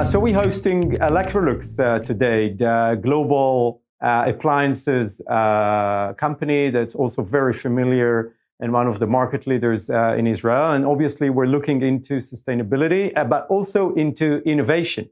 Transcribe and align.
Uh, 0.00 0.04
so 0.06 0.18
we're 0.18 0.32
hosting 0.32 0.92
Electrolux 0.92 1.78
uh, 1.78 1.98
today, 1.98 2.54
the 2.54 2.98
global 3.02 3.82
uh, 4.00 4.24
appliances 4.26 5.20
uh, 5.28 6.14
company 6.16 6.70
that's 6.70 6.94
also 6.94 7.22
very 7.22 7.52
familiar 7.52 8.34
and 8.60 8.72
one 8.72 8.86
of 8.86 8.98
the 8.98 9.06
market 9.06 9.46
leaders 9.46 9.90
uh, 9.90 10.14
in 10.16 10.26
Israel. 10.26 10.72
And 10.72 10.86
obviously, 10.86 11.28
we're 11.28 11.52
looking 11.56 11.82
into 11.82 12.14
sustainability, 12.16 13.12
but 13.28 13.46
also 13.50 13.92
into 13.92 14.40
innovation. 14.46 15.06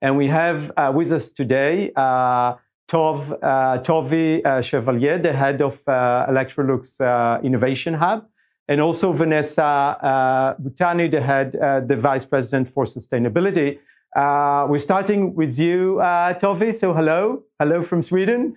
And 0.00 0.16
we 0.16 0.26
have 0.26 0.72
with 0.92 1.12
us 1.12 1.30
today 1.30 1.92
Tov 1.96 2.58
Tove 2.90 4.42
Chevalley, 4.66 5.22
the 5.22 5.32
head 5.32 5.62
of 5.62 5.78
Electrolux 5.84 7.44
Innovation 7.44 7.94
Hub 7.94 8.26
and 8.68 8.80
also 8.80 9.12
Vanessa 9.12 9.62
uh, 9.62 10.54
Butani, 10.54 11.10
the 11.10 11.20
head, 11.20 11.56
uh, 11.56 11.80
the 11.80 11.96
vice 11.96 12.24
president 12.24 12.68
for 12.68 12.84
sustainability. 12.84 13.78
Uh, 14.14 14.66
we're 14.68 14.78
starting 14.78 15.34
with 15.34 15.58
you, 15.58 15.98
uh, 16.00 16.34
Tove. 16.34 16.74
So 16.74 16.92
hello, 16.92 17.44
hello 17.58 17.82
from 17.82 18.02
Sweden. 18.02 18.56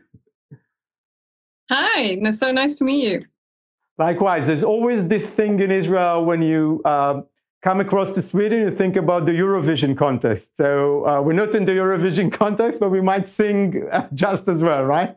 Hi, 1.72 2.20
so 2.32 2.52
nice 2.52 2.76
to 2.76 2.84
meet 2.84 3.04
you. 3.10 3.26
Likewise, 3.98 4.48
there's 4.48 4.64
always 4.64 5.08
this 5.08 5.26
thing 5.26 5.60
in 5.62 5.72
Israel 5.72 6.26
when 6.26 6.42
you 6.42 6.82
uh, 6.84 7.22
come 7.66 7.80
across 7.80 8.12
to 8.12 8.22
Sweden, 8.22 8.60
you 8.60 8.72
think 8.72 8.98
about 8.98 9.26
the 9.26 9.32
Eurovision 9.32 9.98
contest. 9.98 10.58
So 10.58 11.08
uh, 11.08 11.22
we're 11.22 11.34
not 11.34 11.56
in 11.56 11.66
the 11.66 11.72
Eurovision 11.72 12.32
contest, 12.44 12.80
but 12.80 12.90
we 12.90 13.02
might 13.02 13.28
sing 13.28 13.88
uh, 13.92 14.08
just 14.14 14.48
as 14.50 14.62
well, 14.62 14.84
right? 14.84 15.16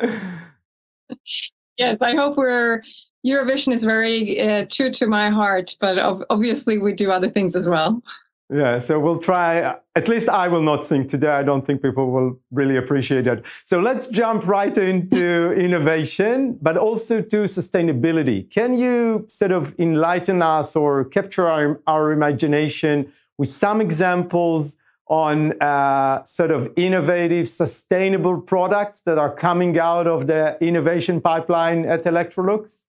yes, 1.78 2.00
I 2.00 2.16
hope 2.16 2.36
we're 2.36 2.82
Eurovision 3.24 3.72
is 3.72 3.84
very 3.84 4.40
uh, 4.40 4.66
true 4.70 4.90
to 4.92 5.06
my 5.06 5.28
heart, 5.28 5.76
but 5.78 5.98
obviously 6.30 6.78
we 6.78 6.92
do 6.94 7.10
other 7.10 7.28
things 7.28 7.54
as 7.54 7.68
well. 7.68 8.02
Yeah, 8.50 8.78
so 8.78 9.00
we'll 9.00 9.20
try. 9.20 9.74
At 9.96 10.06
least 10.06 10.28
I 10.28 10.48
will 10.48 10.60
not 10.62 10.84
sing 10.84 11.06
today. 11.06 11.30
I 11.30 11.42
don't 11.42 11.66
think 11.66 11.80
people 11.80 12.10
will 12.10 12.38
really 12.50 12.76
appreciate 12.76 13.26
it. 13.26 13.42
So 13.64 13.80
let's 13.80 14.06
jump 14.06 14.46
right 14.46 14.76
into 14.76 15.52
innovation, 15.56 16.58
but 16.60 16.76
also 16.76 17.22
to 17.22 17.36
sustainability. 17.44 18.50
Can 18.50 18.74
you 18.74 19.24
sort 19.28 19.50
of 19.50 19.74
enlighten 19.78 20.42
us 20.42 20.76
or 20.76 21.06
capture 21.06 21.46
our, 21.46 21.80
our 21.86 22.12
imagination 22.12 23.10
with 23.38 23.50
some 23.50 23.80
examples 23.80 24.76
on 25.06 25.60
uh, 25.62 26.22
sort 26.24 26.50
of 26.50 26.70
innovative, 26.76 27.48
sustainable 27.48 28.40
products 28.40 29.00
that 29.00 29.18
are 29.18 29.34
coming 29.34 29.78
out 29.78 30.06
of 30.06 30.26
the 30.26 30.56
innovation 30.60 31.20
pipeline 31.20 31.86
at 31.86 32.04
Electrolux? 32.04 32.88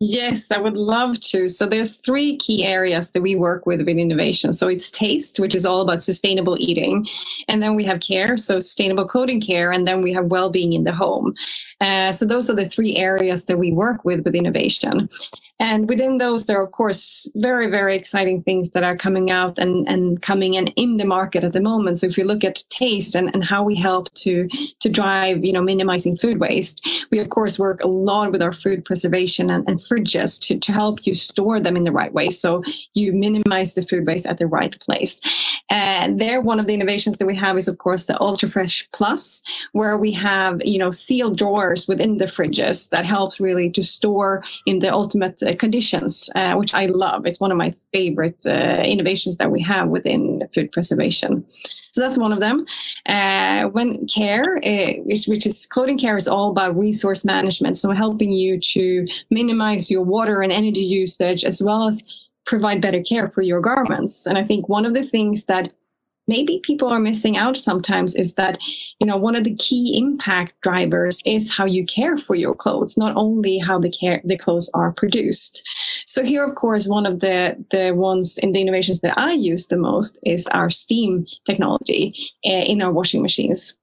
Yes, 0.00 0.52
I 0.52 0.60
would 0.60 0.76
love 0.76 1.18
to. 1.20 1.48
So 1.48 1.66
there's 1.66 1.96
three 1.96 2.36
key 2.36 2.64
areas 2.64 3.10
that 3.10 3.20
we 3.20 3.34
work 3.34 3.66
with 3.66 3.80
with 3.80 3.88
innovation. 3.88 4.52
So 4.52 4.68
it's 4.68 4.92
taste, 4.92 5.40
which 5.40 5.56
is 5.56 5.66
all 5.66 5.80
about 5.80 6.04
sustainable 6.04 6.56
eating, 6.56 7.04
and 7.48 7.60
then 7.60 7.74
we 7.74 7.84
have 7.84 7.98
care, 7.98 8.36
so 8.36 8.60
sustainable 8.60 9.08
clothing 9.08 9.40
care, 9.40 9.72
and 9.72 9.88
then 9.88 10.00
we 10.00 10.12
have 10.12 10.26
well-being 10.26 10.72
in 10.72 10.84
the 10.84 10.92
home. 10.92 11.34
Uh, 11.80 12.12
so 12.12 12.24
those 12.24 12.48
are 12.48 12.54
the 12.54 12.68
three 12.68 12.94
areas 12.94 13.46
that 13.46 13.58
we 13.58 13.72
work 13.72 14.04
with 14.04 14.24
with 14.24 14.36
innovation. 14.36 15.08
And 15.60 15.88
within 15.88 16.18
those, 16.18 16.46
there 16.46 16.60
are, 16.60 16.64
of 16.64 16.70
course, 16.70 17.28
very, 17.34 17.68
very 17.68 17.96
exciting 17.96 18.42
things 18.42 18.70
that 18.70 18.84
are 18.84 18.96
coming 18.96 19.30
out 19.30 19.58
and, 19.58 19.88
and 19.88 20.22
coming 20.22 20.54
in 20.54 20.68
in 20.68 20.98
the 20.98 21.04
market 21.04 21.42
at 21.42 21.52
the 21.52 21.60
moment. 21.60 21.98
So 21.98 22.06
if 22.06 22.16
you 22.16 22.24
look 22.24 22.44
at 22.44 22.62
taste 22.68 23.16
and, 23.16 23.30
and 23.34 23.42
how 23.42 23.64
we 23.64 23.74
help 23.74 24.12
to, 24.14 24.48
to 24.80 24.88
drive, 24.88 25.44
you 25.44 25.52
know, 25.52 25.62
minimizing 25.62 26.16
food 26.16 26.38
waste, 26.38 26.88
we, 27.10 27.18
of 27.18 27.28
course, 27.28 27.58
work 27.58 27.82
a 27.82 27.88
lot 27.88 28.30
with 28.30 28.40
our 28.40 28.52
food 28.52 28.84
preservation 28.84 29.50
and, 29.50 29.68
and 29.68 29.78
fridges 29.78 30.40
to, 30.42 30.58
to 30.60 30.72
help 30.72 31.06
you 31.06 31.14
store 31.14 31.58
them 31.58 31.76
in 31.76 31.84
the 31.84 31.92
right 31.92 32.12
way. 32.12 32.30
So 32.30 32.62
you 32.94 33.12
minimize 33.12 33.74
the 33.74 33.82
food 33.82 34.06
waste 34.06 34.26
at 34.26 34.38
the 34.38 34.46
right 34.46 34.78
place. 34.78 35.20
And 35.68 36.20
there, 36.20 36.40
one 36.40 36.60
of 36.60 36.66
the 36.66 36.74
innovations 36.74 37.18
that 37.18 37.26
we 37.26 37.36
have 37.36 37.58
is, 37.58 37.68
of 37.68 37.78
course, 37.78 38.06
the 38.06 38.20
Ultra 38.20 38.48
Fresh 38.48 38.88
Plus, 38.92 39.42
where 39.72 39.98
we 39.98 40.12
have, 40.12 40.60
you 40.64 40.78
know, 40.78 40.92
sealed 40.92 41.36
drawers 41.36 41.88
within 41.88 42.16
the 42.16 42.26
fridges 42.26 42.90
that 42.90 43.04
helps 43.04 43.40
really 43.40 43.70
to 43.70 43.82
store 43.82 44.40
in 44.64 44.78
the 44.78 44.92
ultimate 44.92 45.42
uh, 45.42 45.47
conditions, 45.54 46.30
uh, 46.34 46.54
which 46.54 46.74
I 46.74 46.86
love. 46.86 47.26
It's 47.26 47.40
one 47.40 47.50
of 47.50 47.58
my 47.58 47.74
favorite 47.92 48.44
uh, 48.46 48.82
innovations 48.84 49.36
that 49.36 49.50
we 49.50 49.62
have 49.62 49.88
within 49.88 50.42
food 50.54 50.72
preservation. 50.72 51.44
So 51.92 52.02
that's 52.02 52.18
one 52.18 52.32
of 52.32 52.40
them. 52.40 52.66
Uh, 53.06 53.64
when 53.68 54.06
care, 54.06 54.60
which, 55.04 55.26
which 55.26 55.46
is 55.46 55.66
clothing 55.66 55.98
care, 55.98 56.16
is 56.16 56.28
all 56.28 56.50
about 56.50 56.76
resource 56.76 57.24
management. 57.24 57.76
So 57.76 57.90
helping 57.92 58.32
you 58.32 58.60
to 58.60 59.04
minimize 59.30 59.90
your 59.90 60.02
water 60.02 60.42
and 60.42 60.52
energy 60.52 60.84
usage 60.84 61.44
as 61.44 61.62
well 61.62 61.86
as 61.86 62.04
provide 62.46 62.80
better 62.80 63.02
care 63.02 63.28
for 63.28 63.42
your 63.42 63.60
garments. 63.60 64.26
And 64.26 64.38
I 64.38 64.44
think 64.44 64.68
one 64.68 64.86
of 64.86 64.94
the 64.94 65.02
things 65.02 65.44
that 65.44 65.72
maybe 66.28 66.60
people 66.62 66.88
are 66.88 67.00
missing 67.00 67.36
out 67.36 67.56
sometimes 67.56 68.14
is 68.14 68.34
that 68.34 68.58
you 69.00 69.06
know 69.06 69.16
one 69.16 69.34
of 69.34 69.44
the 69.44 69.56
key 69.56 69.98
impact 69.98 70.54
drivers 70.60 71.20
is 71.24 71.54
how 71.56 71.64
you 71.64 71.84
care 71.84 72.16
for 72.16 72.36
your 72.36 72.54
clothes 72.54 72.96
not 72.96 73.16
only 73.16 73.58
how 73.58 73.78
the 73.78 73.90
care 73.90 74.20
the 74.24 74.36
clothes 74.36 74.70
are 74.74 74.92
produced. 74.92 75.66
So 76.06 76.22
here 76.22 76.46
of 76.46 76.54
course 76.54 76.86
one 76.86 77.06
of 77.06 77.20
the 77.20 77.56
the 77.70 77.92
ones 77.92 78.38
in 78.38 78.52
the 78.52 78.60
innovations 78.60 79.00
that 79.00 79.18
i 79.18 79.32
use 79.32 79.66
the 79.66 79.76
most 79.76 80.18
is 80.22 80.46
our 80.48 80.70
steam 80.70 81.26
technology 81.44 82.14
uh, 82.46 82.64
in 82.72 82.82
our 82.82 82.92
washing 82.92 83.22
machines. 83.22 83.76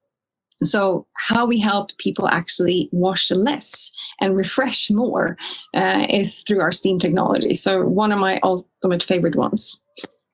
So 0.62 1.06
how 1.12 1.44
we 1.46 1.60
help 1.60 1.96
people 1.98 2.28
actually 2.28 2.88
wash 2.90 3.30
less 3.30 3.90
and 4.20 4.34
refresh 4.34 4.90
more 4.90 5.36
uh, 5.74 6.06
is 6.08 6.42
through 6.44 6.60
our 6.60 6.72
steam 6.72 6.98
technology. 6.98 7.52
So 7.54 7.86
one 7.86 8.10
of 8.10 8.18
my 8.18 8.40
ultimate 8.42 9.02
favorite 9.02 9.36
ones 9.36 9.78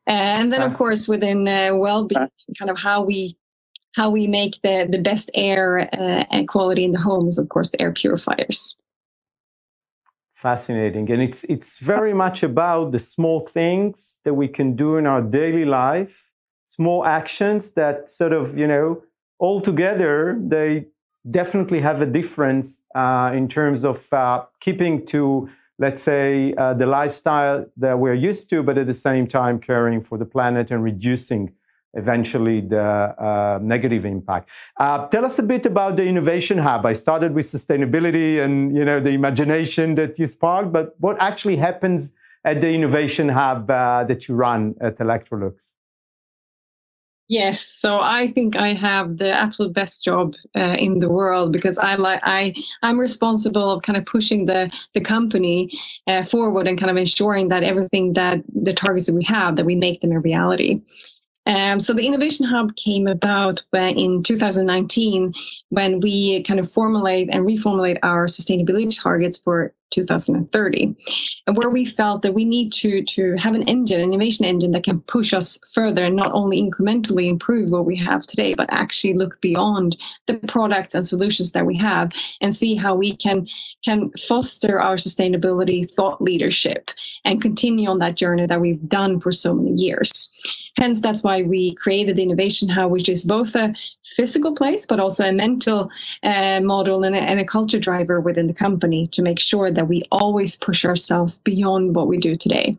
and 0.06 0.52
then 0.52 0.62
of 0.62 0.74
course 0.74 1.06
within 1.08 1.46
uh, 1.46 1.70
well-being 1.74 2.28
kind 2.58 2.70
of 2.70 2.78
how 2.78 3.02
we 3.02 3.36
how 3.94 4.10
we 4.10 4.26
make 4.26 4.60
the 4.62 4.88
the 4.90 4.98
best 4.98 5.30
air 5.34 5.88
uh, 5.92 6.24
and 6.30 6.48
quality 6.48 6.84
in 6.84 6.92
the 6.92 7.00
home 7.00 7.28
is 7.28 7.38
of 7.38 7.48
course 7.48 7.70
the 7.70 7.80
air 7.80 7.92
purifiers. 7.92 8.76
Fascinating. 10.34 11.10
And 11.10 11.22
it's 11.22 11.44
it's 11.44 11.78
very 11.78 12.12
much 12.12 12.42
about 12.42 12.90
the 12.90 12.98
small 12.98 13.46
things 13.46 14.20
that 14.24 14.34
we 14.34 14.48
can 14.48 14.74
do 14.74 14.96
in 14.96 15.06
our 15.06 15.22
daily 15.22 15.64
life 15.64 16.32
small 16.76 17.04
actions 17.04 17.72
that 17.72 18.10
sort 18.10 18.32
of 18.32 18.56
you 18.56 18.66
know 18.66 19.02
all 19.38 19.60
together 19.60 20.38
they 20.40 20.86
definitely 21.30 21.80
have 21.80 22.00
a 22.00 22.06
difference 22.06 22.82
uh, 22.94 23.30
in 23.34 23.46
terms 23.46 23.84
of 23.84 24.12
uh, 24.12 24.42
keeping 24.60 25.04
to 25.06 25.48
let's 25.82 26.02
say, 26.02 26.54
uh, 26.54 26.72
the 26.74 26.86
lifestyle 26.86 27.66
that 27.76 27.98
we're 27.98 28.20
used 28.30 28.48
to, 28.50 28.62
but 28.62 28.78
at 28.78 28.86
the 28.86 29.00
same 29.08 29.26
time 29.26 29.58
caring 29.58 30.00
for 30.00 30.16
the 30.16 30.24
planet 30.24 30.70
and 30.70 30.80
reducing 30.84 31.52
eventually 31.94 32.60
the 32.60 32.80
uh, 32.80 33.58
negative 33.60 34.04
impact. 34.06 34.48
Uh, 34.78 35.08
tell 35.08 35.24
us 35.24 35.40
a 35.40 35.42
bit 35.42 35.66
about 35.66 35.96
the 35.96 36.06
Innovation 36.06 36.56
Hub. 36.56 36.86
I 36.86 36.94
started 36.94 37.34
with 37.34 37.46
sustainability 37.46 38.40
and 38.44 38.54
you 38.76 38.84
know 38.84 38.98
the 39.00 39.10
imagination 39.10 39.96
that 39.96 40.18
you 40.20 40.26
sparked, 40.26 40.70
but 40.72 40.94
what 41.00 41.20
actually 41.20 41.56
happens 41.56 42.14
at 42.44 42.60
the 42.60 42.70
Innovation 42.78 43.28
Hub 43.28 43.70
uh, 43.70 44.04
that 44.04 44.28
you 44.28 44.36
run 44.36 44.74
at 44.80 44.98
Electrolux? 44.98 45.74
Yes, 47.32 47.66
so 47.66 47.98
I 48.02 48.26
think 48.26 48.56
I 48.56 48.74
have 48.74 49.16
the 49.16 49.32
absolute 49.32 49.72
best 49.72 50.04
job 50.04 50.34
uh, 50.54 50.76
in 50.78 50.98
the 50.98 51.08
world 51.08 51.50
because 51.50 51.78
I 51.78 51.94
like 51.94 52.20
I 52.22 52.54
I'm 52.82 53.00
responsible 53.00 53.70
of 53.70 53.82
kind 53.82 53.96
of 53.96 54.04
pushing 54.04 54.44
the 54.44 54.70
the 54.92 55.00
company 55.00 55.70
uh, 56.06 56.24
forward 56.24 56.66
and 56.66 56.78
kind 56.78 56.90
of 56.90 56.98
ensuring 56.98 57.48
that 57.48 57.62
everything 57.62 58.12
that 58.12 58.42
the 58.54 58.74
targets 58.74 59.06
that 59.06 59.14
we 59.14 59.24
have 59.24 59.56
that 59.56 59.64
we 59.64 59.74
make 59.74 60.02
them 60.02 60.12
a 60.12 60.20
reality. 60.20 60.82
Um, 61.46 61.80
so 61.80 61.94
the 61.94 62.06
Innovation 62.06 62.44
Hub 62.44 62.76
came 62.76 63.06
about 63.06 63.62
when, 63.70 63.96
in 63.96 64.22
2019 64.22 65.32
when 65.70 66.00
we 66.00 66.42
kind 66.42 66.60
of 66.60 66.70
formulate 66.70 67.30
and 67.32 67.46
reformulate 67.46 67.98
our 68.02 68.26
sustainability 68.26 68.94
targets 68.94 69.38
for 69.38 69.72
2030 69.92 70.96
and 71.46 71.56
where 71.56 71.70
we 71.70 71.84
felt 71.84 72.22
that 72.22 72.34
we 72.34 72.44
need 72.44 72.72
to 72.72 73.02
to 73.04 73.36
have 73.36 73.54
an 73.54 73.62
engine 73.62 74.00
an 74.00 74.12
innovation 74.12 74.44
engine 74.44 74.72
that 74.72 74.84
can 74.84 75.00
push 75.02 75.32
us 75.32 75.58
further 75.72 76.04
and 76.04 76.16
not 76.16 76.32
only 76.32 76.62
incrementally 76.62 77.28
improve 77.28 77.70
what 77.70 77.86
we 77.86 77.96
have 77.96 78.22
today 78.22 78.54
but 78.54 78.68
actually 78.70 79.14
look 79.14 79.40
beyond 79.40 79.96
the 80.26 80.34
products 80.48 80.94
and 80.94 81.06
solutions 81.06 81.52
that 81.52 81.66
we 81.66 81.76
have 81.76 82.10
and 82.40 82.54
see 82.54 82.74
how 82.74 82.94
we 82.94 83.14
can 83.14 83.46
can 83.84 84.10
foster 84.28 84.80
our 84.80 84.96
sustainability 84.96 85.90
thought 85.90 86.20
leadership 86.20 86.90
and 87.24 87.42
continue 87.42 87.88
on 87.88 87.98
that 87.98 88.16
journey 88.16 88.46
that 88.46 88.60
we've 88.60 88.88
done 88.88 89.20
for 89.20 89.32
so 89.32 89.54
many 89.54 89.72
years. 89.72 90.30
Hence 90.76 91.00
that's 91.00 91.22
why 91.22 91.42
we 91.42 91.74
created 91.74 92.16
the 92.16 92.22
innovation 92.22 92.68
hub 92.68 92.90
which 92.90 93.08
is 93.08 93.24
both 93.24 93.54
a 93.54 93.74
physical 94.16 94.54
place 94.54 94.86
but 94.86 94.98
also 94.98 95.28
a 95.28 95.32
mental 95.32 95.90
uh, 96.22 96.60
model 96.62 97.04
and 97.04 97.14
a, 97.14 97.18
and 97.18 97.40
a 97.40 97.44
culture 97.44 97.78
driver 97.78 98.20
within 98.20 98.46
the 98.46 98.54
company 98.54 99.06
to 99.06 99.20
make 99.20 99.38
sure 99.38 99.70
that 99.70 99.82
that 99.82 99.88
we 99.88 100.04
always 100.12 100.54
push 100.54 100.84
ourselves 100.84 101.38
beyond 101.38 101.96
what 101.96 102.06
we 102.06 102.16
do 102.16 102.36
today. 102.36 102.76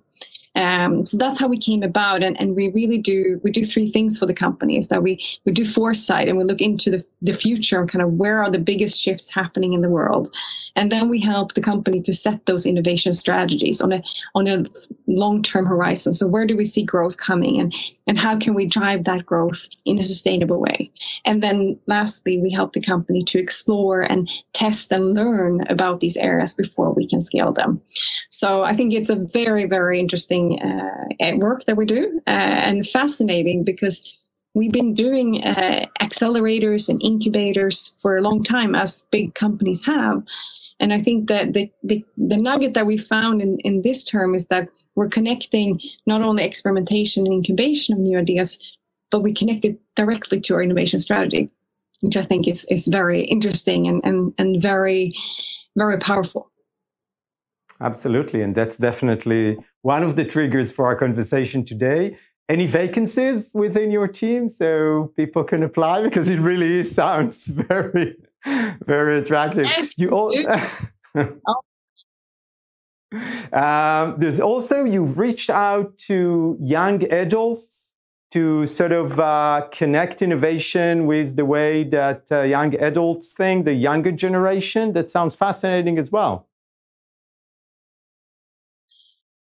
Um, 0.55 1.05
so 1.05 1.17
that's 1.17 1.39
how 1.39 1.47
we 1.47 1.57
came 1.57 1.81
about, 1.81 2.21
and, 2.21 2.39
and 2.39 2.55
we 2.55 2.71
really 2.71 2.99
do 2.99 3.39
we 3.43 3.51
do 3.51 3.65
three 3.65 3.89
things 3.89 4.19
for 4.19 4.25
the 4.25 4.33
company: 4.33 4.77
is 4.77 4.87
that 4.89 5.01
we 5.01 5.19
we 5.45 5.51
do 5.51 5.65
foresight 5.65 6.27
and 6.27 6.37
we 6.37 6.43
look 6.43 6.61
into 6.61 6.91
the 6.91 7.05
the 7.21 7.33
future 7.33 7.79
and 7.79 7.89
kind 7.89 8.03
of 8.03 8.13
where 8.13 8.43
are 8.43 8.49
the 8.49 8.59
biggest 8.59 9.01
shifts 9.01 9.33
happening 9.33 9.73
in 9.73 9.81
the 9.81 9.89
world. 9.89 10.29
And 10.75 10.91
then 10.91 11.09
we 11.09 11.19
help 11.19 11.53
the 11.53 11.61
company 11.61 12.01
to 12.01 12.13
set 12.13 12.45
those 12.45 12.65
innovation 12.65 13.13
strategies 13.13 13.81
on 13.81 13.93
a 13.93 14.03
on 14.35 14.47
a 14.47 14.65
long-term 15.07 15.65
horizon. 15.65 16.13
So 16.13 16.27
where 16.27 16.45
do 16.45 16.55
we 16.55 16.65
see 16.65 16.83
growth 16.83 17.17
coming 17.17 17.59
and 17.59 17.73
and 18.05 18.19
how 18.19 18.37
can 18.37 18.53
we 18.53 18.65
drive 18.65 19.05
that 19.05 19.25
growth 19.25 19.67
in 19.85 19.97
a 19.97 20.03
sustainable 20.03 20.59
way? 20.59 20.91
And 21.25 21.41
then 21.41 21.79
lastly, 21.87 22.39
we 22.39 22.51
help 22.51 22.73
the 22.73 22.81
company 22.81 23.23
to 23.23 23.39
explore 23.39 24.01
and 24.01 24.29
test 24.53 24.91
and 24.91 25.13
learn 25.13 25.61
about 25.69 25.99
these 25.99 26.17
areas 26.17 26.53
before 26.53 26.93
we 26.93 27.07
can 27.07 27.21
scale 27.21 27.53
them. 27.53 27.81
So 28.29 28.63
I 28.63 28.73
think 28.73 28.93
it's 28.93 29.09
a 29.09 29.25
very, 29.33 29.65
very 29.65 29.99
interesting 29.99 30.42
uh, 30.59 31.37
work 31.37 31.65
that 31.65 31.77
we 31.77 31.85
do 31.85 32.21
uh, 32.27 32.29
and 32.69 32.87
fascinating 32.87 33.63
because 33.63 33.97
we've 34.53 34.71
been 34.71 34.93
doing 34.93 35.43
uh, 35.43 35.85
accelerators 36.01 36.89
and 36.89 36.99
incubators 37.03 37.95
for 38.01 38.17
a 38.17 38.21
long 38.21 38.43
time 38.43 38.75
as 38.75 39.05
big 39.11 39.33
companies 39.33 39.85
have. 39.85 40.23
And 40.79 40.91
i 40.91 40.99
think 40.99 41.27
that 41.29 41.53
the, 41.53 41.71
the, 41.83 42.03
the 42.17 42.37
nugget 42.37 42.73
that 42.73 42.85
we 42.85 42.97
found 42.97 43.41
in, 43.41 43.59
in 43.59 43.83
this 43.83 44.03
term 44.03 44.35
is 44.35 44.47
that 44.47 44.67
we're 44.95 45.07
connecting 45.17 45.79
not 46.05 46.21
only 46.21 46.43
experimentation 46.43 47.25
and 47.25 47.33
incubation 47.33 47.93
of 47.93 48.01
new 48.01 48.17
ideas 48.17 48.59
but 49.11 49.21
we 49.21 49.33
connect 49.33 49.63
it 49.63 49.79
directly 49.95 50.41
to 50.41 50.55
our 50.55 50.63
innovation 50.63 50.99
strategy 50.99 51.49
which 52.01 52.17
i 52.17 52.23
think 52.23 52.47
is, 52.47 52.65
is 52.65 52.87
very 52.87 53.21
interesting 53.21 53.87
and, 53.87 54.01
and, 54.03 54.33
and 54.37 54.61
very 54.61 55.13
very 55.75 55.97
powerful. 55.99 56.49
Absolutely. 57.81 58.41
And 58.41 58.55
that's 58.55 58.77
definitely 58.77 59.57
one 59.83 60.01
of 60.01 60.15
the 60.15 60.25
triggers 60.25 60.71
for 60.71 60.85
our 60.85 60.95
conversation 60.95 61.63
today. 61.63 62.17
Any 62.49 62.65
vacancies 62.67 63.53
within 63.53 63.91
your 63.91 64.07
team 64.07 64.49
so 64.49 65.13
people 65.15 65.43
can 65.43 65.61
apply? 65.63 66.01
Because 66.07 66.27
it 66.27 66.39
really 66.39 66.83
sounds 66.83 67.45
very 67.69 68.15
very 68.85 69.19
attractive. 69.19 69.65
Yes, 69.65 69.97
you 69.99 70.09
all 70.09 70.29
um, 73.53 74.15
there's 74.17 74.39
also 74.41 74.83
you've 74.83 75.17
reached 75.17 75.49
out 75.49 75.97
to 76.09 76.57
young 76.59 77.03
adults 77.11 77.95
to 78.31 78.65
sort 78.65 78.91
of 78.91 79.19
uh, 79.19 79.67
connect 79.71 80.21
innovation 80.21 81.05
with 81.05 81.35
the 81.35 81.45
way 81.45 81.83
that 81.83 82.23
uh, 82.31 82.41
young 82.41 82.73
adults 82.81 83.31
think 83.31 83.63
the 83.63 83.73
younger 83.73 84.11
generation. 84.11 84.93
That 84.93 85.11
sounds 85.11 85.35
fascinating 85.35 85.97
as 85.97 86.11
well 86.11 86.47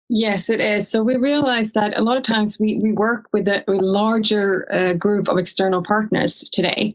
Yes, 0.10 0.50
it 0.50 0.62
is. 0.62 0.92
So 0.92 1.02
we 1.02 1.16
realize 1.16 1.72
that 1.72 1.98
a 1.98 2.04
lot 2.04 2.18
of 2.18 2.24
times 2.24 2.60
we, 2.60 2.78
we 2.84 2.92
work 2.92 3.30
with 3.34 3.48
a, 3.48 3.64
larger 3.68 4.68
uh, 4.72 4.94
group 4.94 5.28
of 5.30 5.38
external 5.38 5.82
partners 5.82 6.42
today, 6.52 6.92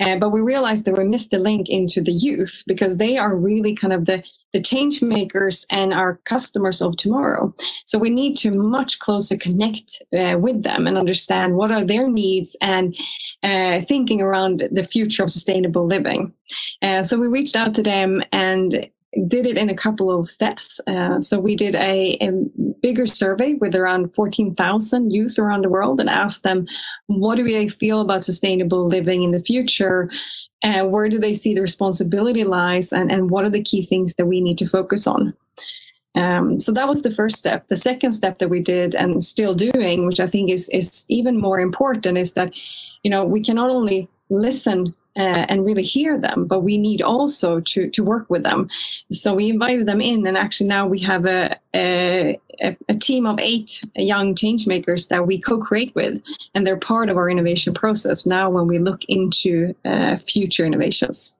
uh, 0.00 0.16
but 0.16 0.30
we 0.30 0.40
realize 0.40 0.84
that 0.84 0.96
we 0.96 1.04
missed 1.04 1.32
the 1.32 1.38
link 1.38 1.68
into 1.68 2.00
the 2.00 2.12
youth 2.12 2.62
because 2.66 2.96
they 2.96 3.18
are 3.18 3.36
really 3.36 3.74
kind 3.74 3.92
of 3.92 4.06
the, 4.06 4.22
the 4.52 4.62
change 4.62 5.02
makers 5.02 5.66
and 5.70 5.92
our 5.92 6.20
customers 6.24 6.80
of 6.80 6.96
tomorrow. 6.96 7.52
So 7.84 7.98
we 7.98 8.10
need 8.10 8.36
to 8.38 8.52
much 8.52 8.98
closer 9.00 9.36
connect 9.36 10.00
uh, 10.16 10.38
with 10.38 10.62
them 10.62 10.86
and 10.86 10.96
understand 10.96 11.56
what 11.56 11.72
are 11.72 11.84
their 11.84 12.08
needs 12.08 12.56
and 12.62 12.96
uh, 13.42 13.80
thinking 13.88 14.20
around 14.20 14.62
the 14.70 14.84
future 14.84 15.24
of 15.24 15.30
sustainable 15.30 15.86
living. 15.86 16.32
Uh, 16.80 17.02
so 17.02 17.18
we 17.18 17.26
reached 17.26 17.56
out 17.56 17.74
to 17.74 17.82
them 17.82 18.22
and 18.32 18.88
did 19.28 19.46
it 19.46 19.58
in 19.58 19.68
a 19.68 19.74
couple 19.74 20.18
of 20.18 20.30
steps. 20.30 20.80
Uh, 20.86 21.20
so 21.20 21.38
we 21.38 21.54
did 21.54 21.74
a, 21.74 22.16
a, 22.20 22.32
bigger 22.80 23.06
survey 23.06 23.54
with 23.54 23.76
around 23.76 24.12
14,000 24.14 25.12
youth 25.12 25.38
around 25.38 25.62
the 25.62 25.68
world 25.68 26.00
and 26.00 26.08
asked 26.10 26.42
them, 26.42 26.66
what 27.06 27.36
do 27.36 27.44
they 27.44 27.68
feel 27.68 28.00
about 28.00 28.24
sustainable 28.24 28.88
living 28.88 29.22
in 29.22 29.30
the 29.30 29.42
future? 29.42 30.08
And 30.62 30.90
where 30.90 31.08
do 31.08 31.18
they 31.18 31.34
see 31.34 31.54
the 31.54 31.60
responsibility 31.60 32.42
lies? 32.42 32.92
And, 32.92 33.12
and 33.12 33.30
what 33.30 33.44
are 33.44 33.50
the 33.50 33.62
key 33.62 33.84
things 33.84 34.14
that 34.14 34.26
we 34.26 34.40
need 34.40 34.58
to 34.58 34.66
focus 34.66 35.06
on? 35.06 35.34
Um, 36.14 36.58
so 36.58 36.72
that 36.72 36.88
was 36.88 37.02
the 37.02 37.10
first 37.10 37.36
step. 37.36 37.68
The 37.68 37.76
second 37.76 38.12
step 38.12 38.38
that 38.38 38.48
we 38.48 38.60
did 38.60 38.94
and 38.94 39.22
still 39.22 39.54
doing, 39.54 40.06
which 40.06 40.20
I 40.20 40.26
think 40.26 40.50
is, 40.50 40.68
is 40.70 41.04
even 41.08 41.40
more 41.40 41.60
important, 41.60 42.18
is 42.18 42.32
that, 42.32 42.52
you 43.02 43.10
know, 43.10 43.24
we 43.24 43.42
can 43.42 43.56
not 43.56 43.70
only 43.70 44.08
listen 44.28 44.94
uh, 45.16 45.46
and 45.48 45.64
really 45.64 45.82
hear 45.82 46.18
them, 46.18 46.46
but 46.46 46.60
we 46.60 46.78
need 46.78 47.02
also 47.02 47.60
to 47.60 47.90
to 47.90 48.04
work 48.04 48.30
with 48.30 48.42
them. 48.42 48.68
So 49.12 49.34
we 49.34 49.50
invited 49.50 49.86
them 49.86 50.00
in, 50.00 50.26
and 50.26 50.36
actually 50.36 50.68
now 50.68 50.86
we 50.86 51.00
have 51.00 51.26
a 51.26 51.56
a, 51.74 52.38
a 52.88 52.94
team 52.94 53.26
of 53.26 53.38
eight 53.38 53.82
young 53.96 54.34
change 54.34 54.66
makers 54.66 55.08
that 55.08 55.26
we 55.26 55.38
co-create 55.38 55.94
with, 55.94 56.22
and 56.54 56.66
they're 56.66 56.78
part 56.78 57.08
of 57.08 57.16
our 57.16 57.28
innovation 57.28 57.74
process 57.74 58.26
now 58.26 58.50
when 58.50 58.66
we 58.66 58.78
look 58.78 59.04
into 59.08 59.74
uh, 59.84 60.16
future 60.18 60.64
innovations. 60.64 61.34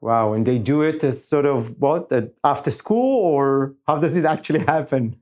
Wow, 0.00 0.34
and 0.34 0.46
they 0.46 0.58
do 0.58 0.82
it 0.82 1.02
as 1.02 1.26
sort 1.26 1.44
of 1.44 1.80
what 1.80 2.12
after 2.44 2.70
school, 2.70 3.24
or 3.24 3.74
how 3.86 3.98
does 3.98 4.16
it 4.16 4.24
actually 4.24 4.60
happen? 4.66 5.16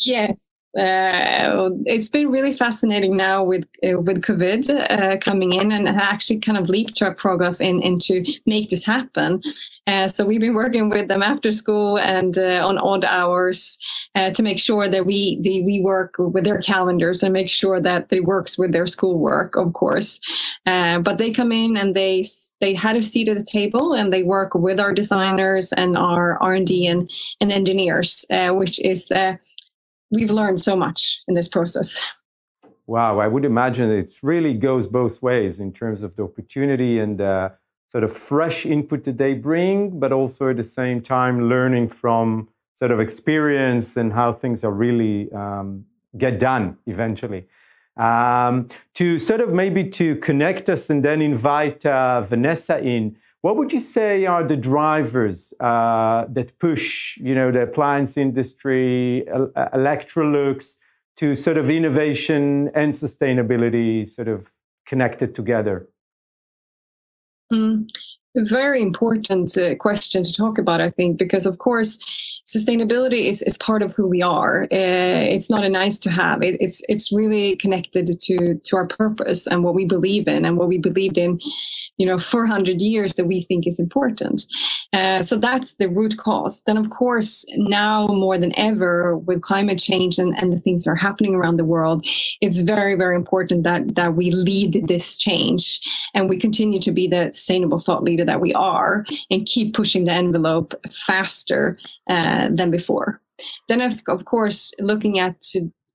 Yes, 0.00 0.48
uh, 0.76 1.70
it's 1.86 2.10
been 2.10 2.30
really 2.30 2.52
fascinating 2.52 3.16
now 3.16 3.42
with 3.42 3.64
uh, 3.82 3.98
with 4.00 4.20
COVID 4.22 4.68
uh, 4.90 5.16
coming 5.16 5.54
in 5.54 5.72
and 5.72 5.88
actually 5.88 6.40
kind 6.40 6.58
of 6.58 6.68
leapfrog 6.68 7.16
progress 7.16 7.60
in 7.62 7.82
into 7.82 8.22
make 8.44 8.68
this 8.68 8.84
happen. 8.84 9.40
Uh, 9.86 10.08
so 10.08 10.26
we've 10.26 10.42
been 10.42 10.54
working 10.54 10.90
with 10.90 11.08
them 11.08 11.22
after 11.22 11.50
school 11.52 11.98
and 11.98 12.36
uh, 12.36 12.60
on 12.66 12.76
odd 12.76 13.04
hours 13.04 13.78
uh, 14.14 14.30
to 14.30 14.42
make 14.42 14.58
sure 14.58 14.86
that 14.86 15.06
we 15.06 15.40
the, 15.40 15.64
we 15.64 15.80
work 15.82 16.16
with 16.18 16.44
their 16.44 16.60
calendars 16.60 17.22
and 17.22 17.32
make 17.32 17.48
sure 17.48 17.80
that 17.80 18.06
it 18.10 18.24
works 18.24 18.58
with 18.58 18.70
their 18.70 18.86
schoolwork, 18.86 19.56
of 19.56 19.72
course. 19.72 20.20
but 20.66 21.16
they 21.16 21.30
come 21.30 21.50
in 21.50 21.78
and 21.78 21.94
they 21.94 22.22
they 22.60 22.74
had 22.74 22.94
a 22.94 23.02
seat 23.02 23.30
at 23.30 23.38
the 23.38 23.44
table 23.44 23.94
and 23.94 24.12
they 24.12 24.22
work 24.22 24.52
with 24.54 24.78
our 24.78 24.92
designers 24.92 25.72
and 25.72 25.96
our 25.96 26.36
R 26.42 26.52
and 26.52 26.66
D 26.66 26.86
and 26.86 27.10
and 27.40 27.50
engineers, 27.50 28.26
which 28.30 28.78
is 28.80 29.10
we've 30.10 30.30
learned 30.30 30.60
so 30.60 30.76
much 30.76 31.20
in 31.28 31.34
this 31.34 31.48
process. 31.48 32.04
Wow, 32.86 33.18
I 33.18 33.28
would 33.28 33.44
imagine 33.44 33.90
it 33.90 34.14
really 34.22 34.54
goes 34.54 34.86
both 34.86 35.20
ways 35.22 35.60
in 35.60 35.72
terms 35.72 36.02
of 36.02 36.16
the 36.16 36.22
opportunity 36.22 36.98
and 36.98 37.20
sort 37.88 38.04
of 38.04 38.12
fresh 38.12 38.66
input 38.66 39.04
that 39.04 39.18
they 39.18 39.34
bring, 39.34 39.98
but 39.98 40.12
also 40.12 40.50
at 40.50 40.56
the 40.56 40.64
same 40.64 41.00
time 41.00 41.48
learning 41.48 41.88
from 41.88 42.48
sort 42.74 42.90
of 42.90 43.00
experience 43.00 43.96
and 43.96 44.12
how 44.12 44.30
things 44.32 44.62
are 44.62 44.70
really 44.70 45.32
um, 45.32 45.84
get 46.16 46.38
done 46.38 46.78
eventually. 46.86 47.46
Um, 47.96 48.68
to 48.94 49.18
sort 49.18 49.40
of 49.40 49.52
maybe 49.52 49.88
to 49.90 50.16
connect 50.16 50.68
us 50.68 50.88
and 50.88 51.04
then 51.04 51.20
invite 51.20 51.84
uh, 51.84 52.20
Vanessa 52.22 52.78
in. 52.78 53.16
What 53.42 53.56
would 53.56 53.72
you 53.72 53.80
say 53.80 54.26
are 54.26 54.42
the 54.42 54.56
drivers 54.56 55.52
uh, 55.60 56.24
that 56.30 56.58
push, 56.58 57.16
you 57.18 57.34
know, 57.34 57.52
the 57.52 57.62
appliance 57.62 58.16
industry, 58.16 59.24
Electrolux, 59.28 60.74
to 61.18 61.34
sort 61.34 61.56
of 61.56 61.70
innovation 61.70 62.70
and 62.74 62.92
sustainability 62.92 64.08
sort 64.08 64.28
of 64.28 64.50
connected 64.86 65.34
together? 65.36 65.88
Mm, 67.52 67.88
very 68.44 68.82
important 68.82 69.56
uh, 69.56 69.74
question 69.76 70.22
to 70.22 70.32
talk 70.32 70.58
about, 70.58 70.80
I 70.80 70.90
think, 70.90 71.18
because 71.18 71.46
of 71.46 71.58
course, 71.58 71.98
sustainability 72.46 73.28
is, 73.28 73.42
is 73.42 73.58
part 73.58 73.82
of 73.82 73.92
who 73.92 74.08
we 74.08 74.22
are. 74.22 74.64
Uh, 74.64 75.28
it's 75.34 75.50
not 75.50 75.64
a 75.64 75.68
nice 75.68 75.98
to 75.98 76.10
have. 76.10 76.42
It, 76.42 76.56
it's 76.60 76.82
it's 76.88 77.12
really 77.12 77.56
connected 77.56 78.06
to 78.06 78.54
to 78.54 78.76
our 78.76 78.86
purpose 78.86 79.46
and 79.46 79.62
what 79.62 79.74
we 79.74 79.86
believe 79.86 80.26
in 80.28 80.44
and 80.44 80.56
what 80.56 80.68
we 80.68 80.78
believed 80.78 81.18
in 81.18 81.38
you 81.98 82.06
know 82.06 82.16
400 82.16 82.80
years 82.80 83.14
that 83.14 83.26
we 83.26 83.42
think 83.42 83.66
is 83.66 83.78
important 83.78 84.46
uh, 84.92 85.20
so 85.20 85.36
that's 85.36 85.74
the 85.74 85.88
root 85.88 86.16
cause 86.16 86.62
then 86.64 86.76
of 86.76 86.88
course 86.90 87.44
now 87.56 88.06
more 88.06 88.38
than 88.38 88.56
ever 88.58 89.18
with 89.18 89.42
climate 89.42 89.78
change 89.78 90.18
and, 90.18 90.36
and 90.38 90.52
the 90.52 90.60
things 90.60 90.84
that 90.84 90.92
are 90.92 90.96
happening 90.96 91.34
around 91.34 91.56
the 91.56 91.64
world 91.64 92.06
it's 92.40 92.60
very 92.60 92.94
very 92.94 93.16
important 93.16 93.64
that 93.64 93.94
that 93.96 94.14
we 94.14 94.30
lead 94.30 94.86
this 94.86 95.16
change 95.16 95.80
and 96.14 96.28
we 96.28 96.38
continue 96.38 96.78
to 96.78 96.92
be 96.92 97.08
the 97.08 97.30
sustainable 97.34 97.80
thought 97.80 98.04
leader 98.04 98.24
that 98.28 98.40
we 98.40 98.52
are 98.54 99.04
and 99.30 99.46
keep 99.46 99.74
pushing 99.74 100.04
the 100.04 100.12
envelope 100.12 100.74
faster 100.90 101.76
uh, 102.08 102.48
than 102.52 102.70
before. 102.70 103.20
Then 103.68 103.80
of, 103.80 104.24
course 104.24 104.72
looking 104.78 105.18
at 105.18 105.42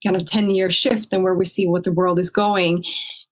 kind 0.04 0.16
of 0.16 0.26
10 0.26 0.50
year 0.50 0.70
shift 0.70 1.14
and 1.14 1.24
where 1.24 1.36
we 1.36 1.46
see 1.46 1.68
what 1.68 1.84
the 1.84 1.92
world 1.92 2.20
is 2.20 2.30
going 2.30 2.84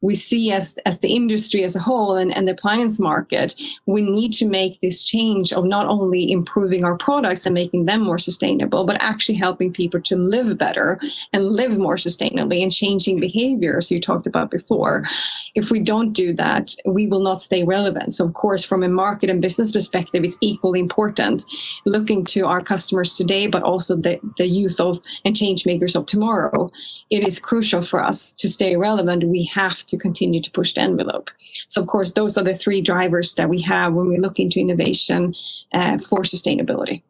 we 0.01 0.15
see 0.15 0.51
as, 0.51 0.77
as 0.85 0.99
the 0.99 1.13
industry 1.15 1.63
as 1.63 1.75
a 1.75 1.79
whole 1.79 2.15
and, 2.15 2.35
and 2.35 2.47
the 2.47 2.53
appliance 2.53 2.99
market, 2.99 3.55
we 3.85 4.01
need 4.01 4.33
to 4.33 4.45
make 4.45 4.81
this 4.81 5.03
change 5.05 5.53
of 5.53 5.65
not 5.65 5.87
only 5.87 6.31
improving 6.31 6.83
our 6.83 6.97
products 6.97 7.45
and 7.45 7.53
making 7.53 7.85
them 7.85 8.01
more 8.01 8.17
sustainable, 8.17 8.83
but 8.85 8.97
actually 8.99 9.35
helping 9.35 9.71
people 9.71 10.01
to 10.01 10.15
live 10.15 10.57
better 10.57 10.99
and 11.33 11.45
live 11.45 11.77
more 11.77 11.95
sustainably 11.95 12.63
and 12.63 12.71
changing 12.71 13.19
behaviors 13.19 13.91
you 13.91 14.01
talked 14.01 14.27
about 14.27 14.49
before. 14.49 15.03
If 15.53 15.69
we 15.69 15.79
don't 15.83 16.13
do 16.13 16.33
that, 16.33 16.75
we 16.85 17.07
will 17.07 17.21
not 17.21 17.41
stay 17.41 17.63
relevant. 17.63 18.13
So, 18.13 18.25
of 18.25 18.33
course, 18.33 18.63
from 18.63 18.83
a 18.83 18.89
market 18.89 19.29
and 19.29 19.41
business 19.41 19.71
perspective, 19.71 20.23
it's 20.23 20.37
equally 20.41 20.79
important 20.79 21.45
looking 21.85 22.25
to 22.25 22.45
our 22.47 22.61
customers 22.61 23.15
today, 23.15 23.47
but 23.47 23.63
also 23.63 23.95
the, 23.95 24.19
the 24.37 24.47
youth 24.47 24.79
of 24.79 24.99
and 25.25 25.35
change 25.35 25.65
makers 25.65 25.95
of 25.95 26.05
tomorrow. 26.05 26.69
It 27.09 27.27
is 27.27 27.39
crucial 27.39 27.81
for 27.81 28.01
us 28.01 28.33
to 28.33 28.47
stay 28.47 28.75
relevant. 28.77 29.25
We 29.25 29.43
have 29.53 29.79
to 29.87 29.90
continue 29.97 30.41
to 30.41 30.51
push 30.51 30.73
the 30.73 30.81
envelope. 30.81 31.29
So, 31.67 31.81
of 31.81 31.87
course, 31.87 32.13
those 32.13 32.37
are 32.37 32.43
the 32.43 32.55
three 32.55 32.81
drivers 32.81 33.33
that 33.35 33.49
we 33.49 33.61
have 33.61 33.93
when 33.93 34.07
we 34.07 34.17
look 34.17 34.39
into 34.39 34.59
innovation 34.59 35.33
uh, 35.73 35.97
for 35.97 36.21
sustainability. 36.21 37.03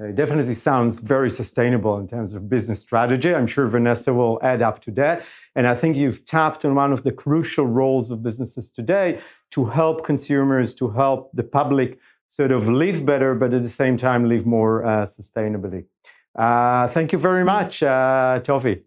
It 0.00 0.16
definitely 0.16 0.54
sounds 0.54 0.98
very 0.98 1.30
sustainable 1.30 1.98
in 1.98 2.08
terms 2.08 2.32
of 2.32 2.48
business 2.48 2.80
strategy. 2.80 3.34
I'm 3.34 3.46
sure 3.46 3.68
Vanessa 3.68 4.14
will 4.14 4.40
add 4.42 4.62
up 4.62 4.82
to 4.84 4.90
that. 4.92 5.26
And 5.54 5.66
I 5.66 5.74
think 5.74 5.94
you've 5.94 6.24
tapped 6.24 6.64
on 6.64 6.74
one 6.74 6.90
of 6.92 7.02
the 7.02 7.12
crucial 7.12 7.66
roles 7.66 8.10
of 8.10 8.22
businesses 8.22 8.70
today 8.70 9.20
to 9.50 9.66
help 9.66 10.04
consumers, 10.04 10.74
to 10.76 10.88
help 10.88 11.30
the 11.34 11.42
public 11.42 11.98
sort 12.28 12.50
of 12.50 12.66
live 12.66 13.04
better, 13.04 13.34
but 13.34 13.52
at 13.52 13.62
the 13.62 13.68
same 13.68 13.98
time 13.98 14.26
live 14.26 14.46
more 14.46 14.86
uh, 14.86 15.04
sustainably. 15.04 15.84
Uh, 16.34 16.88
thank 16.88 17.12
you 17.12 17.18
very 17.18 17.44
much, 17.44 17.82
uh, 17.82 18.40
Tove. 18.42 18.80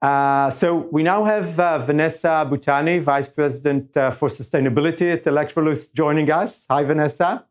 Uh, 0.00 0.48
so 0.50 0.88
we 0.92 1.02
now 1.02 1.24
have 1.24 1.58
uh, 1.58 1.78
Vanessa 1.80 2.46
Butani, 2.48 3.02
Vice 3.02 3.28
President 3.28 3.96
uh, 3.96 4.10
for 4.12 4.28
Sustainability 4.28 5.12
at 5.12 5.24
Electrolux, 5.24 5.92
joining 5.92 6.30
us. 6.30 6.64
Hi, 6.70 6.84
Vanessa. 6.84 7.44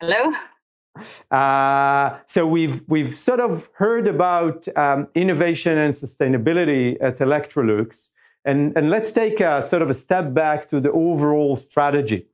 Hello. 0.00 0.32
Uh, 1.30 2.18
so 2.26 2.46
we've 2.46 2.82
we've 2.88 3.16
sort 3.16 3.40
of 3.40 3.68
heard 3.74 4.08
about 4.08 4.66
um, 4.76 5.08
innovation 5.14 5.78
and 5.78 5.94
sustainability 5.94 6.96
at 7.00 7.18
Electrolux, 7.18 8.12
and 8.44 8.76
and 8.76 8.90
let's 8.90 9.12
take 9.12 9.40
a 9.40 9.62
sort 9.62 9.82
of 9.82 9.90
a 9.90 9.94
step 9.94 10.34
back 10.34 10.68
to 10.68 10.80
the 10.80 10.90
overall 10.92 11.54
strategy. 11.54 12.26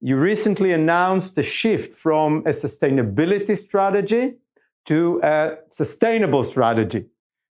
You 0.00 0.16
recently 0.16 0.72
announced 0.72 1.36
a 1.38 1.42
shift 1.42 1.94
from 1.94 2.38
a 2.46 2.50
sustainability 2.50 3.58
strategy 3.58 4.34
to 4.86 5.20
a 5.22 5.56
sustainable 5.68 6.44
strategy, 6.44 7.06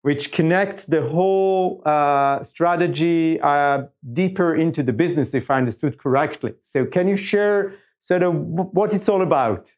which 0.02 0.32
connects 0.32 0.86
the 0.86 1.02
whole 1.02 1.82
uh, 1.84 2.42
strategy 2.42 3.40
uh, 3.40 3.82
deeper 4.12 4.54
into 4.54 4.82
the 4.82 4.92
business, 4.92 5.34
if 5.34 5.50
I 5.50 5.58
understood 5.58 5.98
correctly. 5.98 6.54
So, 6.62 6.86
can 6.86 7.08
you 7.08 7.16
share 7.16 7.74
sort 8.00 8.22
of 8.22 8.34
what 8.34 8.94
it's 8.94 9.08
all 9.08 9.22
about? 9.22 9.70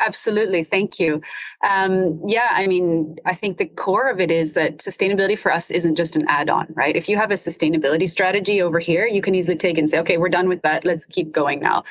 Absolutely. 0.00 0.62
Thank 0.62 0.98
you. 0.98 1.20
Um, 1.62 2.22
yeah, 2.26 2.48
I 2.52 2.66
mean, 2.66 3.16
I 3.26 3.34
think 3.34 3.58
the 3.58 3.66
core 3.66 4.08
of 4.08 4.18
it 4.18 4.30
is 4.30 4.54
that 4.54 4.78
sustainability 4.78 5.38
for 5.38 5.52
us 5.52 5.70
isn't 5.70 5.96
just 5.96 6.16
an 6.16 6.24
add 6.26 6.48
on, 6.48 6.68
right? 6.70 6.96
If 6.96 7.08
you 7.08 7.18
have 7.18 7.30
a 7.30 7.34
sustainability 7.34 8.08
strategy 8.08 8.62
over 8.62 8.78
here, 8.78 9.06
you 9.06 9.20
can 9.20 9.34
easily 9.34 9.58
take 9.58 9.76
and 9.76 9.90
say, 9.90 10.00
okay, 10.00 10.16
we're 10.16 10.30
done 10.30 10.48
with 10.48 10.62
that. 10.62 10.86
Let's 10.86 11.04
keep 11.04 11.32
going 11.32 11.60
now. 11.60 11.84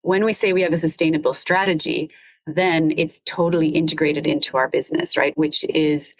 When 0.00 0.24
we 0.24 0.32
say 0.32 0.54
we 0.54 0.62
have 0.62 0.72
a 0.72 0.78
sustainable 0.78 1.34
strategy, 1.34 2.10
then 2.46 2.92
it's 2.96 3.20
totally 3.24 3.68
integrated 3.68 4.26
into 4.26 4.56
our 4.56 4.68
business, 4.68 5.16
right? 5.16 5.36
Which 5.36 5.64
is 5.64 6.14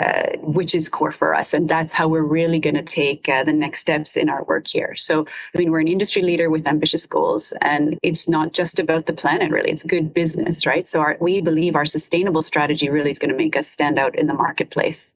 uh, 0.00 0.36
which 0.40 0.74
is 0.74 0.88
core 0.88 1.12
for 1.12 1.34
us. 1.34 1.54
And 1.54 1.68
that's 1.68 1.92
how 1.92 2.08
we're 2.08 2.20
really 2.20 2.58
going 2.58 2.74
to 2.74 2.82
take 2.82 3.28
uh, 3.28 3.44
the 3.44 3.52
next 3.52 3.80
steps 3.80 4.16
in 4.16 4.28
our 4.28 4.42
work 4.44 4.66
here. 4.66 4.96
So, 4.96 5.26
I 5.54 5.58
mean, 5.58 5.70
we're 5.70 5.80
an 5.80 5.88
industry 5.88 6.22
leader 6.22 6.50
with 6.50 6.66
ambitious 6.66 7.06
goals, 7.06 7.54
and 7.62 7.96
it's 8.02 8.28
not 8.28 8.52
just 8.52 8.80
about 8.80 9.06
the 9.06 9.12
planet, 9.12 9.52
really. 9.52 9.70
It's 9.70 9.84
good 9.84 10.12
business, 10.12 10.66
right? 10.66 10.86
So, 10.88 11.00
our, 11.00 11.16
we 11.20 11.40
believe 11.40 11.76
our 11.76 11.86
sustainable 11.86 12.42
strategy 12.42 12.88
really 12.90 13.12
is 13.12 13.20
going 13.20 13.30
to 13.30 13.36
make 13.36 13.56
us 13.56 13.68
stand 13.68 13.96
out 13.96 14.18
in 14.18 14.26
the 14.26 14.34
marketplace. 14.34 15.14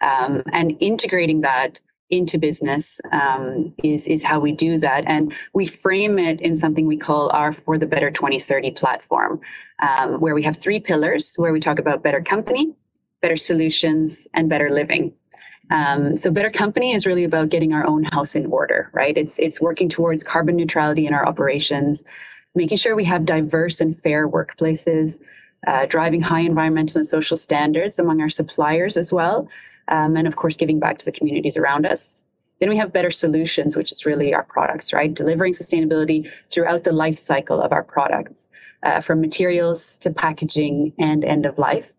Um, 0.00 0.42
and 0.52 0.76
integrating 0.80 1.42
that 1.42 1.80
into 2.10 2.38
business 2.38 3.00
um, 3.12 3.74
is 3.82 4.08
is 4.08 4.24
how 4.24 4.40
we 4.40 4.52
do 4.52 4.78
that, 4.78 5.04
and 5.06 5.34
we 5.52 5.66
frame 5.66 6.18
it 6.18 6.40
in 6.40 6.56
something 6.56 6.86
we 6.86 6.96
call 6.96 7.30
our 7.30 7.52
For 7.52 7.78
the 7.78 7.86
Better 7.86 8.10
2030 8.10 8.70
platform, 8.72 9.40
um, 9.80 10.20
where 10.20 10.34
we 10.34 10.42
have 10.44 10.56
three 10.56 10.80
pillars 10.80 11.34
where 11.36 11.52
we 11.52 11.60
talk 11.60 11.78
about 11.78 12.02
better 12.02 12.22
company, 12.22 12.72
better 13.20 13.36
solutions, 13.36 14.28
and 14.34 14.48
better 14.48 14.70
living. 14.70 15.12
Um, 15.70 16.16
so 16.16 16.30
better 16.30 16.50
company 16.50 16.92
is 16.92 17.06
really 17.06 17.24
about 17.24 17.50
getting 17.50 17.74
our 17.74 17.86
own 17.86 18.04
house 18.04 18.34
in 18.34 18.46
order, 18.46 18.90
right? 18.94 19.16
It's 19.16 19.38
it's 19.38 19.60
working 19.60 19.88
towards 19.88 20.24
carbon 20.24 20.56
neutrality 20.56 21.06
in 21.06 21.12
our 21.12 21.26
operations, 21.26 22.04
making 22.54 22.78
sure 22.78 22.96
we 22.96 23.04
have 23.04 23.26
diverse 23.26 23.80
and 23.80 23.98
fair 24.00 24.28
workplaces, 24.28 25.20
uh, 25.66 25.86
driving 25.86 26.22
high 26.22 26.40
environmental 26.40 26.98
and 26.98 27.06
social 27.06 27.36
standards 27.36 27.98
among 27.98 28.20
our 28.20 28.30
suppliers 28.30 28.96
as 28.96 29.12
well, 29.12 29.48
um, 29.88 30.16
and 30.16 30.26
of 30.26 30.36
course 30.36 30.56
giving 30.56 30.78
back 30.78 30.98
to 30.98 31.04
the 31.04 31.12
communities 31.12 31.56
around 31.56 31.86
us. 31.86 32.24
Then 32.60 32.70
we 32.70 32.76
have 32.78 32.92
better 32.92 33.10
solutions, 33.10 33.76
which 33.76 33.92
is 33.92 34.04
really 34.04 34.34
our 34.34 34.42
products, 34.42 34.92
right? 34.92 35.12
Delivering 35.12 35.52
sustainability 35.52 36.30
throughout 36.50 36.82
the 36.82 36.92
life 36.92 37.16
cycle 37.16 37.60
of 37.60 37.72
our 37.72 37.84
products, 37.84 38.48
uh, 38.82 39.00
from 39.00 39.20
materials 39.20 39.98
to 39.98 40.10
packaging 40.10 40.92
and 40.98 41.24
end 41.24 41.46
of 41.46 41.58
life. 41.58 41.92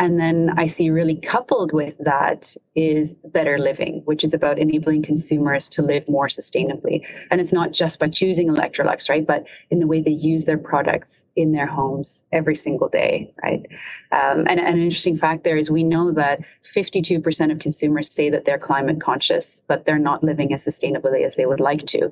And 0.00 0.18
then 0.18 0.54
I 0.56 0.66
see 0.66 0.88
really 0.88 1.14
coupled 1.14 1.72
with 1.74 1.98
that 1.98 2.56
is 2.74 3.14
better 3.22 3.58
living, 3.58 4.00
which 4.06 4.24
is 4.24 4.32
about 4.32 4.58
enabling 4.58 5.02
consumers 5.02 5.68
to 5.68 5.82
live 5.82 6.08
more 6.08 6.26
sustainably. 6.26 7.06
And 7.30 7.38
it's 7.38 7.52
not 7.52 7.72
just 7.72 8.00
by 8.00 8.08
choosing 8.08 8.48
Electrolux, 8.48 9.10
right? 9.10 9.26
But 9.26 9.46
in 9.68 9.78
the 9.78 9.86
way 9.86 10.00
they 10.00 10.12
use 10.12 10.46
their 10.46 10.56
products 10.56 11.26
in 11.36 11.52
their 11.52 11.66
homes 11.66 12.24
every 12.32 12.56
single 12.56 12.88
day, 12.88 13.34
right? 13.42 13.66
Um, 14.10 14.46
and, 14.48 14.58
and 14.58 14.76
an 14.76 14.80
interesting 14.80 15.18
fact 15.18 15.44
there 15.44 15.58
is 15.58 15.70
we 15.70 15.84
know 15.84 16.12
that 16.12 16.40
52% 16.64 17.52
of 17.52 17.58
consumers 17.58 18.10
say 18.10 18.30
that 18.30 18.46
they're 18.46 18.58
climate 18.58 19.02
conscious, 19.02 19.62
but 19.66 19.84
they're 19.84 19.98
not 19.98 20.24
living 20.24 20.54
as 20.54 20.64
sustainably 20.64 21.26
as 21.26 21.36
they 21.36 21.44
would 21.44 21.60
like 21.60 21.86
to. 21.88 22.10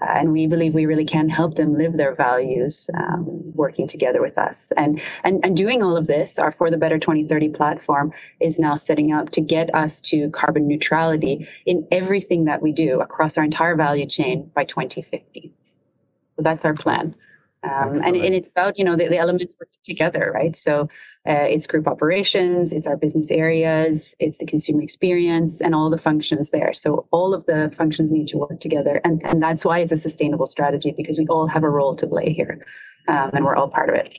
Uh, 0.00 0.04
and 0.18 0.32
we 0.32 0.46
believe 0.46 0.74
we 0.74 0.86
really 0.86 1.04
can 1.04 1.28
help 1.28 1.54
them 1.54 1.74
live 1.74 1.94
their 1.94 2.14
values 2.14 2.90
um, 2.94 3.52
working 3.54 3.86
together 3.86 4.20
with 4.20 4.38
us. 4.38 4.72
And, 4.76 5.00
and, 5.24 5.44
and 5.44 5.56
doing 5.56 5.82
all 5.82 5.96
of 5.96 6.06
this, 6.06 6.38
our 6.38 6.52
For 6.52 6.70
the 6.70 6.76
Better 6.76 6.98
2030 6.98 7.50
platform 7.50 8.12
is 8.40 8.58
now 8.58 8.74
setting 8.74 9.12
up 9.12 9.30
to 9.30 9.40
get 9.40 9.74
us 9.74 10.00
to 10.02 10.30
carbon 10.30 10.68
neutrality 10.68 11.48
in 11.66 11.86
everything 11.90 12.46
that 12.46 12.62
we 12.62 12.72
do 12.72 13.00
across 13.00 13.38
our 13.38 13.44
entire 13.44 13.76
value 13.76 14.06
chain 14.06 14.50
by 14.54 14.64
2050. 14.64 15.52
So 16.36 16.42
that's 16.42 16.64
our 16.64 16.74
plan. 16.74 17.14
Um, 17.64 17.96
and, 18.04 18.14
and 18.16 18.34
it's 18.34 18.48
about 18.48 18.78
you 18.78 18.84
know 18.84 18.94
the, 18.94 19.08
the 19.08 19.18
elements 19.18 19.54
working 19.58 19.78
together 19.82 20.30
right? 20.32 20.54
So 20.54 20.82
uh, 21.28 21.46
it's 21.54 21.66
group 21.66 21.88
operations 21.88 22.72
it's 22.72 22.86
our 22.86 22.96
business 22.96 23.30
areas 23.30 24.14
it's 24.18 24.38
the 24.38 24.46
consumer 24.46 24.82
experience 24.82 25.60
and 25.60 25.74
all 25.74 25.90
the 25.90 25.98
functions 25.98 26.50
there. 26.50 26.72
So 26.72 27.06
all 27.10 27.34
of 27.34 27.46
the 27.46 27.72
functions 27.76 28.12
need 28.12 28.28
to 28.28 28.38
work 28.38 28.60
together 28.60 29.00
and, 29.04 29.24
and 29.24 29.42
that's 29.42 29.64
why 29.64 29.80
it's 29.80 29.92
a 29.92 29.96
sustainable 29.96 30.46
strategy 30.46 30.94
because 30.96 31.18
we 31.18 31.26
all 31.26 31.48
have 31.48 31.64
a 31.64 31.70
role 31.70 31.96
to 31.96 32.06
play 32.06 32.32
here 32.32 32.64
um, 33.08 33.30
and 33.32 33.44
we're 33.44 33.56
all 33.56 33.68
part 33.68 33.88
of 33.88 33.96
it. 33.96 34.18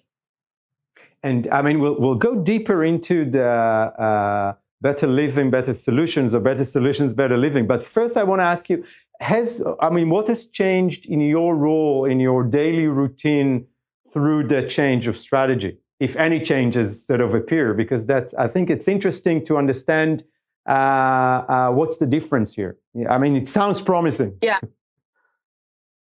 And 1.24 1.48
i 1.52 1.62
mean 1.62 1.80
we'll, 1.80 2.00
we'll 2.00 2.16
go 2.16 2.36
deeper 2.36 2.84
into 2.84 3.24
the 3.24 3.46
uh, 3.46 4.54
better 4.82 5.08
living 5.08 5.50
better 5.50 5.74
solutions 5.74 6.34
or 6.34 6.40
better 6.42 6.66
solutions 6.66 7.14
better 7.14 7.38
living. 7.38 7.68
But 7.68 7.86
first 7.86 8.18
i 8.18 8.24
want 8.24 8.40
to 8.42 8.46
ask 8.46 8.70
you 8.70 8.84
has 9.20 9.62
i 9.82 9.90
mean 9.90 10.10
what 10.10 10.28
has 10.28 10.48
changed 10.48 11.06
in 11.06 11.20
your 11.20 11.56
role 11.56 12.06
in 12.06 12.20
your 12.20 12.44
daily 12.44 12.88
routine 12.88 13.66
through 14.14 14.48
the 14.48 14.68
change 14.68 15.08
of 15.08 15.18
strategy 15.18 15.78
if 16.00 16.16
any 16.16 16.40
changes 16.40 17.06
sort 17.06 17.22
of 17.22 17.34
appear? 17.36 17.74
Because 17.74 18.06
that's 18.06 18.34
i 18.36 18.48
think 18.48 18.70
it's 18.70 18.88
interesting 18.88 19.44
to 19.46 19.58
understand 19.58 20.24
uh, 20.68 20.72
uh, 20.72 21.72
what's 21.72 21.98
the 21.98 22.06
difference 22.06 22.54
here. 22.54 22.78
I 23.10 23.18
mean 23.18 23.36
it 23.36 23.48
sounds 23.48 23.82
promising. 23.82 24.38
Yeah. 24.42 24.60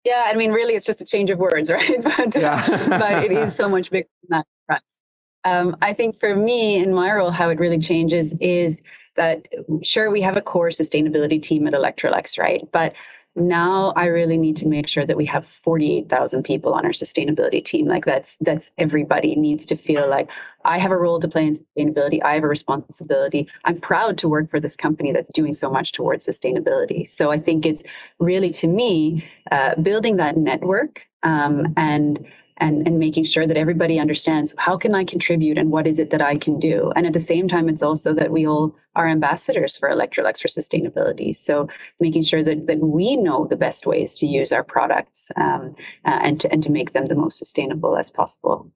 Yeah 0.05 0.25
i 0.27 0.35
mean 0.35 0.53
really 0.53 0.75
it's 0.75 0.87
just 0.87 1.01
a 1.01 1.05
change 1.05 1.31
of 1.31 1.39
words 1.39 1.71
right? 1.79 2.03
But, 2.03 2.35
yeah. 2.37 2.89
but 2.89 3.25
it 3.25 3.33
is 3.33 3.55
so 3.55 3.69
much 3.69 3.91
bigger 3.91 4.09
than 4.29 4.39
that 4.39 4.47
for 4.67 4.77
us 4.77 5.05
um, 5.45 5.77
I 5.83 5.93
think 5.93 6.17
for 6.19 6.35
me 6.35 6.77
in 6.83 6.95
my 6.95 7.13
role, 7.13 7.31
how 7.31 7.51
it 7.51 7.61
really 7.61 7.79
changes 7.79 8.35
is 8.41 8.83
that 9.17 9.49
sure 9.83 10.11
we 10.11 10.23
have 10.23 10.37
a 10.37 10.43
core 10.43 10.71
sustainability 10.71 11.41
team 11.43 11.67
at 11.67 11.75
Electrolux, 11.75 12.39
right? 12.39 12.63
But 12.73 12.95
now 13.37 13.93
I 13.97 14.07
really 14.07 14.37
need 14.39 14.57
to 14.59 14.69
make 14.69 14.87
sure 14.87 15.05
that 15.05 15.17
we 15.17 15.27
have 15.27 15.47
48,000 15.47 16.45
people 16.45 16.73
on 16.75 16.85
our 16.85 16.93
sustainability 16.93 17.65
team. 17.65 17.87
Like 17.87 18.05
that's 18.05 18.37
that's 18.41 18.73
everybody 18.79 19.35
needs 19.35 19.67
to 19.67 19.77
feel 19.77 20.09
like 20.09 20.31
I 20.65 20.79
have 20.79 20.93
a 20.93 20.97
role 20.97 21.19
to 21.21 21.29
play 21.29 21.47
in 21.47 21.55
sustainability. 21.55 22.23
I 22.23 22.35
have 22.35 22.45
a 22.45 22.49
responsibility. 22.49 23.49
I'm 23.65 23.81
proud 23.81 24.19
to 24.19 24.29
work 24.29 24.51
for 24.51 24.61
this 24.61 24.77
company 24.77 25.13
that's 25.13 25.31
doing 25.31 25.53
so 25.53 25.71
much 25.71 25.93
towards 25.93 26.27
sustainability. 26.27 27.07
So 27.09 27.33
I 27.33 27.39
think 27.39 27.67
it's 27.67 27.83
really 28.21 28.51
to 28.51 28.69
me 28.69 29.25
uh, 29.51 29.75
building 29.81 30.17
that 30.19 30.37
network 30.37 31.07
um, 31.25 31.75
and 31.77 32.25
and, 32.59 32.87
and 32.87 32.99
making 32.99 33.25
sure 33.25 33.47
that 33.47 33.57
everybody 33.57 33.99
understands 33.99 34.55
how 34.59 34.77
can 34.77 34.95
I 34.95 35.05
contribute 35.05 35.59
and 35.59 35.71
what 35.71 35.87
is 35.87 35.99
it 35.99 36.11
that 36.11 36.23
I 36.23 36.37
can 36.37 36.59
do. 36.61 36.93
And 36.95 37.07
at 37.07 37.13
the 37.13 37.21
same 37.21 37.49
time, 37.49 37.69
it's 37.69 37.83
also 37.83 38.13
that 38.15 38.31
we 38.31 38.47
all 38.47 38.77
are 38.95 39.09
ambassadors 39.09 39.77
for 39.77 39.91
Electrolux 39.91 40.41
for 40.41 40.49
sustainability. 40.49 41.35
So 41.35 41.69
making 41.99 42.23
sure 42.23 42.43
that, 42.43 42.67
that 42.69 42.79
we 42.79 43.17
know 43.17 43.47
the 43.47 43.57
best 43.57 43.87
ways 43.87 44.15
to 44.17 44.27
use 44.27 44.53
our 44.53 44.63
products 44.63 45.33
um, 45.37 45.75
uh, 46.05 46.21
and, 46.23 46.41
to, 46.43 46.53
and 46.53 46.63
to 46.63 46.71
make 46.71 46.93
them 46.93 47.07
the 47.07 47.17
most 47.17 47.39
sustainable 47.39 47.97
as 47.97 48.11
possible. 48.11 48.71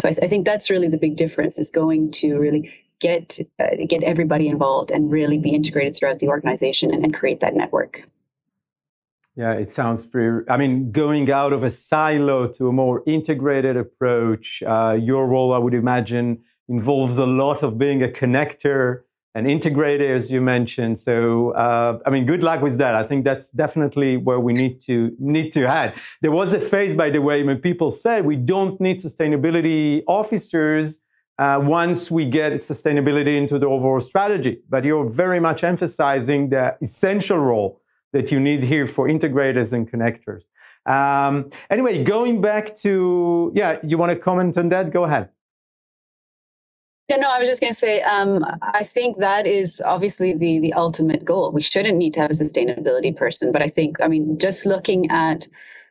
So 0.00 0.08
I, 0.08 0.12
th- 0.12 0.24
I 0.24 0.28
think 0.28 0.44
that's 0.44 0.68
really 0.68 0.88
the 0.88 0.98
big 0.98 1.16
difference 1.16 1.58
is 1.58 1.70
going 1.70 2.10
to 2.12 2.36
really 2.36 2.74
get 3.00 3.38
uh, 3.58 3.74
get 3.88 4.04
everybody 4.04 4.48
involved 4.48 4.90
and 4.90 5.10
really 5.10 5.38
be 5.38 5.50
integrated 5.50 5.96
throughout 5.96 6.20
the 6.20 6.28
organization 6.28 6.94
and, 6.94 7.04
and 7.04 7.12
create 7.12 7.40
that 7.40 7.54
network. 7.54 8.04
Yeah, 9.34 9.52
it 9.52 9.70
sounds 9.70 10.04
pretty. 10.04 10.44
I 10.50 10.58
mean, 10.58 10.92
going 10.92 11.30
out 11.30 11.54
of 11.54 11.64
a 11.64 11.70
silo 11.70 12.48
to 12.48 12.68
a 12.68 12.72
more 12.72 13.02
integrated 13.06 13.78
approach, 13.78 14.62
uh, 14.66 14.92
your 15.00 15.26
role, 15.26 15.54
I 15.54 15.58
would 15.58 15.72
imagine, 15.72 16.42
involves 16.68 17.16
a 17.16 17.24
lot 17.24 17.62
of 17.62 17.78
being 17.78 18.02
a 18.02 18.08
connector 18.08 19.02
and 19.34 19.46
integrator, 19.46 20.14
as 20.14 20.30
you 20.30 20.42
mentioned. 20.42 21.00
So, 21.00 21.52
uh, 21.52 21.98
I 22.04 22.10
mean, 22.10 22.26
good 22.26 22.42
luck 22.42 22.60
with 22.60 22.76
that. 22.78 22.94
I 22.94 23.04
think 23.04 23.24
that's 23.24 23.48
definitely 23.48 24.18
where 24.18 24.38
we 24.38 24.52
need 24.52 24.82
to 24.82 25.16
need 25.18 25.52
to 25.54 25.66
head. 25.66 25.94
There 26.20 26.30
was 26.30 26.52
a 26.52 26.60
phase, 26.60 26.94
by 26.94 27.08
the 27.08 27.22
way, 27.22 27.42
when 27.42 27.58
people 27.58 27.90
said 27.90 28.26
we 28.26 28.36
don't 28.36 28.78
need 28.82 28.98
sustainability 28.98 30.02
officers 30.06 31.00
uh, 31.38 31.58
once 31.62 32.10
we 32.10 32.26
get 32.26 32.52
sustainability 32.52 33.38
into 33.38 33.58
the 33.58 33.66
overall 33.66 34.00
strategy. 34.00 34.60
But 34.68 34.84
you're 34.84 35.08
very 35.08 35.40
much 35.40 35.64
emphasizing 35.64 36.50
the 36.50 36.76
essential 36.82 37.38
role 37.38 37.81
that 38.12 38.30
you 38.30 38.40
need 38.40 38.62
here 38.62 38.86
for 38.86 39.08
integrators 39.08 39.72
and 39.72 39.90
connectors. 39.90 40.42
Um, 40.86 41.50
anyway, 41.70 42.02
going 42.02 42.40
back 42.40 42.76
to 42.76 43.52
yeah, 43.54 43.78
you 43.82 43.98
want 43.98 44.10
to 44.10 44.16
comment 44.16 44.56
on 44.58 44.68
that? 44.70 44.90
Go 44.90 45.04
ahead. 45.04 45.28
Yeah, 47.08 47.16
no, 47.16 47.28
I 47.28 47.38
was 47.38 47.48
just 47.48 47.60
going 47.60 47.72
to 47.72 47.78
say, 47.78 48.00
um, 48.02 48.44
I 48.62 48.84
think 48.84 49.18
that 49.18 49.46
is 49.46 49.82
obviously 49.84 50.34
the 50.34 50.60
the 50.60 50.72
ultimate 50.72 51.24
goal. 51.24 51.52
We 51.52 51.62
shouldn't 51.62 51.98
need 51.98 52.14
to 52.14 52.20
have 52.20 52.30
a 52.30 52.34
sustainability 52.34 53.14
person, 53.14 53.52
but 53.52 53.60
I 53.60 53.66
think, 53.66 54.00
I 54.00 54.08
mean, 54.08 54.38
just 54.38 54.66
looking 54.66 55.10
at 55.10 55.46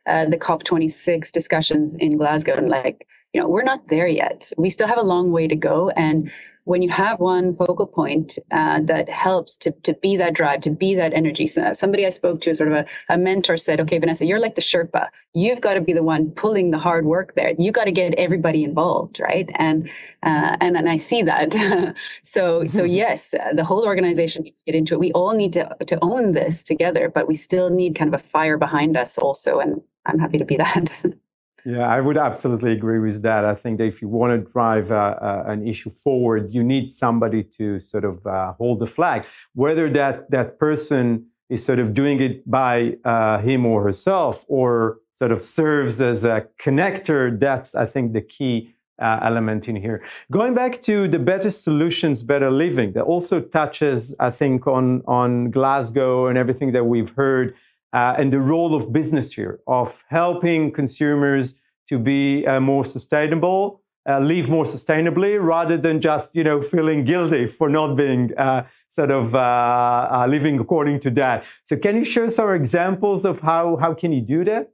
uh, 0.06 0.24
the 0.24 0.36
COP26 0.36 1.30
discussions 1.30 1.94
in 1.94 2.16
Glasgow 2.16 2.54
and 2.54 2.68
like 2.68 3.06
you 3.32 3.40
know 3.40 3.48
we're 3.48 3.62
not 3.62 3.88
there 3.88 4.06
yet. 4.06 4.52
We 4.56 4.70
still 4.70 4.88
have 4.88 4.98
a 4.98 5.02
long 5.02 5.32
way 5.32 5.48
to 5.48 5.56
go. 5.56 5.90
And 5.90 6.30
when 6.64 6.82
you 6.82 6.90
have 6.90 7.18
one 7.18 7.54
focal 7.54 7.86
point 7.86 8.38
uh, 8.52 8.80
that 8.82 9.08
helps 9.08 9.56
to, 9.56 9.72
to 9.82 9.94
be 9.94 10.16
that 10.16 10.34
drive 10.34 10.60
to 10.60 10.70
be 10.70 10.94
that 10.94 11.12
energy 11.12 11.46
so 11.46 11.72
somebody 11.72 12.06
i 12.06 12.10
spoke 12.10 12.40
to 12.40 12.54
sort 12.54 12.70
of 12.70 12.74
a, 12.74 12.86
a 13.08 13.18
mentor 13.18 13.56
said 13.56 13.80
okay 13.80 13.98
vanessa 13.98 14.24
you're 14.24 14.38
like 14.38 14.54
the 14.54 14.60
sherpa. 14.60 15.08
You've 15.34 15.60
got 15.60 15.74
to 15.74 15.80
be 15.80 15.92
the 15.92 16.02
one 16.02 16.30
pulling 16.30 16.70
the 16.70 16.78
hard 16.78 17.06
work 17.06 17.34
there. 17.34 17.54
You've 17.58 17.72
got 17.74 17.84
to 17.84 17.92
get 17.92 18.14
everybody 18.14 18.64
involved 18.64 19.18
right? 19.18 19.50
And 19.54 19.88
uh, 20.22 20.56
and 20.60 20.76
and 20.76 20.88
i 20.88 20.96
see 20.98 21.22
that. 21.22 21.52
So 22.22 22.60
mm-hmm. 22.60 22.66
so 22.68 22.84
yes 22.84 23.34
uh, 23.34 23.54
the 23.54 23.64
whole 23.64 23.84
organization 23.86 24.42
needs 24.42 24.60
to 24.60 24.64
get 24.66 24.74
into 24.74 24.94
it. 24.94 25.00
We 25.00 25.12
all 25.12 25.32
need 25.32 25.54
to 25.54 25.76
to 25.86 25.98
own 26.02 26.32
this 26.32 26.62
together 26.62 27.08
but 27.08 27.26
we 27.26 27.34
still 27.34 27.70
need 27.70 27.96
kind 27.96 28.12
of 28.14 28.20
a 28.20 28.24
fire 28.24 28.58
behind 28.58 28.96
us 28.96 29.18
also 29.18 29.58
and 29.58 29.80
i'm 30.06 30.18
happy 30.18 30.38
to 30.38 30.44
be 30.44 30.56
that 30.56 31.04
Yeah, 31.64 31.86
I 31.86 32.00
would 32.00 32.16
absolutely 32.16 32.72
agree 32.72 32.98
with 32.98 33.22
that. 33.22 33.44
I 33.44 33.54
think 33.54 33.78
that 33.78 33.84
if 33.84 34.02
you 34.02 34.08
want 34.08 34.32
to 34.32 34.52
drive 34.52 34.90
uh, 34.90 34.94
uh, 35.20 35.44
an 35.46 35.66
issue 35.66 35.90
forward, 35.90 36.52
you 36.52 36.62
need 36.62 36.90
somebody 36.90 37.44
to 37.58 37.78
sort 37.78 38.04
of 38.04 38.26
uh, 38.26 38.52
hold 38.54 38.80
the 38.80 38.86
flag. 38.86 39.24
Whether 39.54 39.88
that 39.90 40.30
that 40.30 40.58
person 40.58 41.26
is 41.48 41.64
sort 41.64 41.78
of 41.78 41.94
doing 41.94 42.20
it 42.20 42.50
by 42.50 42.96
uh, 43.04 43.38
him 43.38 43.64
or 43.64 43.84
herself, 43.84 44.44
or 44.48 44.98
sort 45.12 45.30
of 45.30 45.42
serves 45.42 46.00
as 46.00 46.24
a 46.24 46.48
connector, 46.60 47.38
that's 47.38 47.74
I 47.76 47.86
think 47.86 48.12
the 48.12 48.22
key 48.22 48.74
uh, 49.00 49.20
element 49.22 49.68
in 49.68 49.76
here. 49.76 50.02
Going 50.30 50.54
back 50.54 50.82
to 50.82 51.06
the 51.06 51.18
better 51.18 51.50
solutions, 51.50 52.22
better 52.22 52.50
living, 52.50 52.92
that 52.94 53.02
also 53.02 53.40
touches, 53.40 54.14
I 54.18 54.30
think, 54.30 54.66
on 54.66 55.02
on 55.06 55.50
Glasgow 55.52 56.26
and 56.26 56.36
everything 56.36 56.72
that 56.72 56.86
we've 56.86 57.10
heard 57.10 57.54
uh, 57.92 58.14
and 58.18 58.32
the 58.32 58.40
role 58.40 58.74
of 58.74 58.92
business 58.92 59.32
here, 59.32 59.60
of 59.66 60.02
helping 60.08 60.72
consumers 60.72 61.58
to 61.88 61.98
be 61.98 62.46
uh, 62.46 62.60
more 62.60 62.84
sustainable, 62.84 63.82
uh, 64.08 64.18
live 64.18 64.48
more 64.48 64.64
sustainably, 64.64 65.38
rather 65.40 65.76
than 65.76 66.00
just 66.00 66.34
you 66.34 66.44
know 66.44 66.62
feeling 66.62 67.04
guilty 67.04 67.46
for 67.46 67.68
not 67.68 67.94
being 67.94 68.30
uh, 68.38 68.64
sort 68.94 69.10
of 69.10 69.34
uh, 69.34 69.38
uh, 69.38 70.26
living 70.28 70.58
according 70.58 71.00
to 71.00 71.10
that. 71.10 71.44
So, 71.64 71.76
can 71.76 71.96
you 71.96 72.04
share 72.04 72.28
some 72.30 72.52
examples 72.54 73.24
of 73.24 73.40
how 73.40 73.76
how 73.76 73.94
can 73.94 74.12
you 74.12 74.20
do 74.20 74.44
that? 74.44 74.70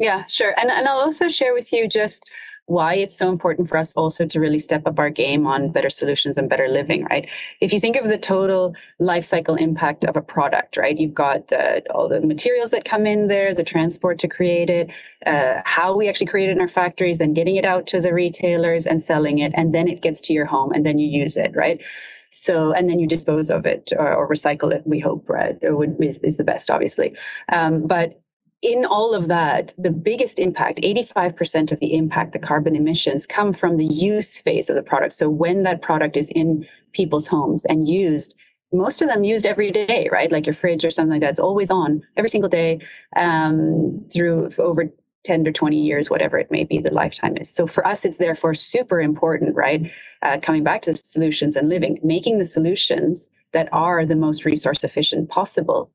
Yeah, 0.00 0.24
sure, 0.28 0.54
and 0.58 0.70
and 0.70 0.88
I'll 0.88 0.98
also 0.98 1.28
share 1.28 1.54
with 1.54 1.72
you 1.72 1.88
just 1.88 2.24
why 2.66 2.94
it's 2.94 3.16
so 3.16 3.28
important 3.28 3.68
for 3.68 3.76
us 3.76 3.94
also 3.94 4.26
to 4.26 4.40
really 4.40 4.58
step 4.58 4.86
up 4.86 4.98
our 4.98 5.10
game 5.10 5.46
on 5.46 5.70
better 5.70 5.90
solutions 5.90 6.38
and 6.38 6.48
better 6.48 6.68
living, 6.68 7.04
right? 7.04 7.28
If 7.60 7.72
you 7.72 7.80
think 7.80 7.96
of 7.96 8.04
the 8.04 8.16
total 8.16 8.74
life 8.98 9.24
cycle 9.24 9.56
impact 9.56 10.04
of 10.04 10.16
a 10.16 10.22
product, 10.22 10.78
right? 10.78 10.96
You've 10.96 11.14
got 11.14 11.52
uh, 11.52 11.80
all 11.90 12.08
the 12.08 12.20
materials 12.20 12.70
that 12.70 12.84
come 12.84 13.06
in 13.06 13.28
there, 13.28 13.54
the 13.54 13.64
transport 13.64 14.20
to 14.20 14.28
create 14.28 14.70
it, 14.70 14.90
uh, 15.26 15.60
how 15.64 15.96
we 15.96 16.08
actually 16.08 16.28
create 16.28 16.48
it 16.48 16.52
in 16.52 16.60
our 16.60 16.68
factories, 16.68 17.20
and 17.20 17.34
getting 17.34 17.56
it 17.56 17.66
out 17.66 17.88
to 17.88 18.00
the 18.00 18.14
retailers 18.14 18.86
and 18.86 19.02
selling 19.02 19.40
it, 19.40 19.52
and 19.54 19.74
then 19.74 19.86
it 19.86 20.00
gets 20.00 20.22
to 20.22 20.32
your 20.32 20.46
home, 20.46 20.72
and 20.72 20.86
then 20.86 20.98
you 20.98 21.08
use 21.08 21.36
it, 21.36 21.54
right? 21.54 21.82
So, 22.30 22.72
and 22.72 22.88
then 22.88 22.98
you 22.98 23.06
dispose 23.06 23.50
of 23.50 23.66
it 23.66 23.92
or, 23.96 24.12
or 24.12 24.28
recycle 24.28 24.72
it. 24.72 24.82
We 24.86 24.98
hope, 24.98 25.28
right? 25.28 25.56
it 25.60 25.70
Would, 25.70 26.02
is, 26.02 26.18
is 26.18 26.36
the 26.36 26.44
best, 26.44 26.70
obviously. 26.70 27.16
Um, 27.48 27.86
but 27.86 28.20
in 28.64 28.86
all 28.86 29.14
of 29.14 29.28
that, 29.28 29.74
the 29.76 29.90
biggest 29.90 30.40
impact, 30.40 30.80
85% 30.80 31.70
of 31.70 31.80
the 31.80 31.94
impact, 31.94 32.32
the 32.32 32.38
carbon 32.38 32.74
emissions, 32.74 33.26
come 33.26 33.52
from 33.52 33.76
the 33.76 33.84
use 33.84 34.40
phase 34.40 34.70
of 34.70 34.76
the 34.76 34.82
product. 34.82 35.12
So 35.12 35.28
when 35.28 35.64
that 35.64 35.82
product 35.82 36.16
is 36.16 36.30
in 36.30 36.66
people's 36.92 37.28
homes 37.28 37.66
and 37.66 37.86
used, 37.86 38.34
most 38.72 39.02
of 39.02 39.08
them 39.08 39.22
used 39.22 39.44
every 39.44 39.70
day, 39.70 40.08
right? 40.10 40.32
Like 40.32 40.46
your 40.46 40.54
fridge 40.54 40.86
or 40.86 40.90
something 40.90 41.20
like 41.20 41.38
always 41.38 41.70
on 41.70 42.02
every 42.16 42.30
single 42.30 42.48
day 42.48 42.80
um, 43.14 44.06
through 44.10 44.50
over 44.56 44.90
10 45.24 45.44
to 45.44 45.52
20 45.52 45.78
years, 45.78 46.08
whatever 46.08 46.38
it 46.38 46.50
may 46.50 46.64
be, 46.64 46.78
the 46.78 46.92
lifetime 46.92 47.36
is. 47.36 47.50
So 47.50 47.66
for 47.66 47.86
us, 47.86 48.06
it's 48.06 48.18
therefore 48.18 48.54
super 48.54 48.98
important, 48.98 49.56
right? 49.56 49.92
Uh, 50.22 50.38
coming 50.40 50.64
back 50.64 50.80
to 50.82 50.94
solutions 50.94 51.56
and 51.56 51.68
living, 51.68 51.98
making 52.02 52.38
the 52.38 52.44
solutions 52.46 53.28
that 53.52 53.68
are 53.72 54.06
the 54.06 54.16
most 54.16 54.46
resource 54.46 54.84
efficient 54.84 55.28
possible 55.28 55.90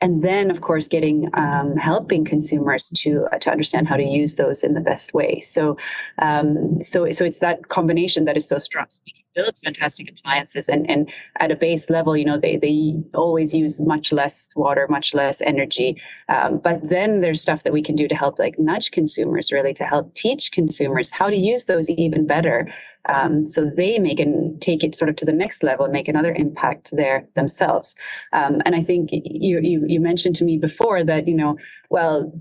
and 0.00 0.22
then 0.22 0.50
of 0.50 0.60
course 0.60 0.88
getting 0.88 1.30
um, 1.34 1.76
helping 1.76 2.24
consumers 2.24 2.90
to 2.90 3.26
uh, 3.32 3.38
to 3.38 3.50
understand 3.50 3.88
how 3.88 3.96
to 3.96 4.02
use 4.02 4.34
those 4.34 4.62
in 4.62 4.74
the 4.74 4.80
best 4.80 5.14
way. 5.14 5.40
So 5.40 5.76
um, 6.18 6.82
so 6.82 7.10
so 7.10 7.24
it's 7.24 7.38
that 7.38 7.68
combination 7.68 8.24
that 8.26 8.36
is 8.36 8.46
so 8.46 8.58
strong. 8.58 8.86
So 8.88 9.00
we 9.06 9.12
can 9.12 9.24
build 9.34 9.56
fantastic 9.64 10.10
appliances 10.10 10.68
and 10.68 10.88
and 10.90 11.10
at 11.40 11.50
a 11.50 11.56
base 11.56 11.90
level 11.90 12.16
you 12.16 12.24
know 12.24 12.38
they 12.38 12.56
they 12.56 12.94
always 13.14 13.54
use 13.54 13.80
much 13.80 14.12
less 14.12 14.50
water 14.56 14.86
much 14.88 15.14
less 15.14 15.40
energy. 15.40 16.00
Um, 16.28 16.58
but 16.58 16.88
then 16.88 17.20
there's 17.20 17.40
stuff 17.40 17.62
that 17.62 17.72
we 17.72 17.82
can 17.82 17.96
do 17.96 18.08
to 18.08 18.14
help 18.14 18.38
like 18.38 18.58
nudge 18.58 18.90
consumers 18.90 19.52
really 19.52 19.74
to 19.74 19.84
help 19.84 20.14
teach 20.14 20.52
consumers 20.52 21.10
how 21.10 21.30
to 21.30 21.36
use 21.36 21.64
those 21.64 21.88
even 21.88 22.26
better 22.26 22.68
um, 23.06 23.46
so 23.46 23.66
they 23.68 23.98
make 23.98 24.20
and 24.20 24.60
take 24.62 24.84
it 24.84 24.94
sort 24.94 25.08
of 25.08 25.16
to 25.16 25.24
the 25.24 25.32
next 25.32 25.62
level 25.62 25.84
and 25.84 25.92
make 25.92 26.08
another 26.08 26.32
impact 26.34 26.90
there 26.92 27.28
themselves. 27.34 27.96
Um, 28.32 28.62
and 28.64 28.74
I 28.74 28.82
think 28.82 29.10
you, 29.12 29.60
you 29.62 29.84
you 29.86 30.00
mentioned 30.00 30.36
to 30.36 30.44
me 30.44 30.58
before 30.58 31.04
that 31.04 31.28
you 31.28 31.34
know 31.34 31.58
well 31.90 32.32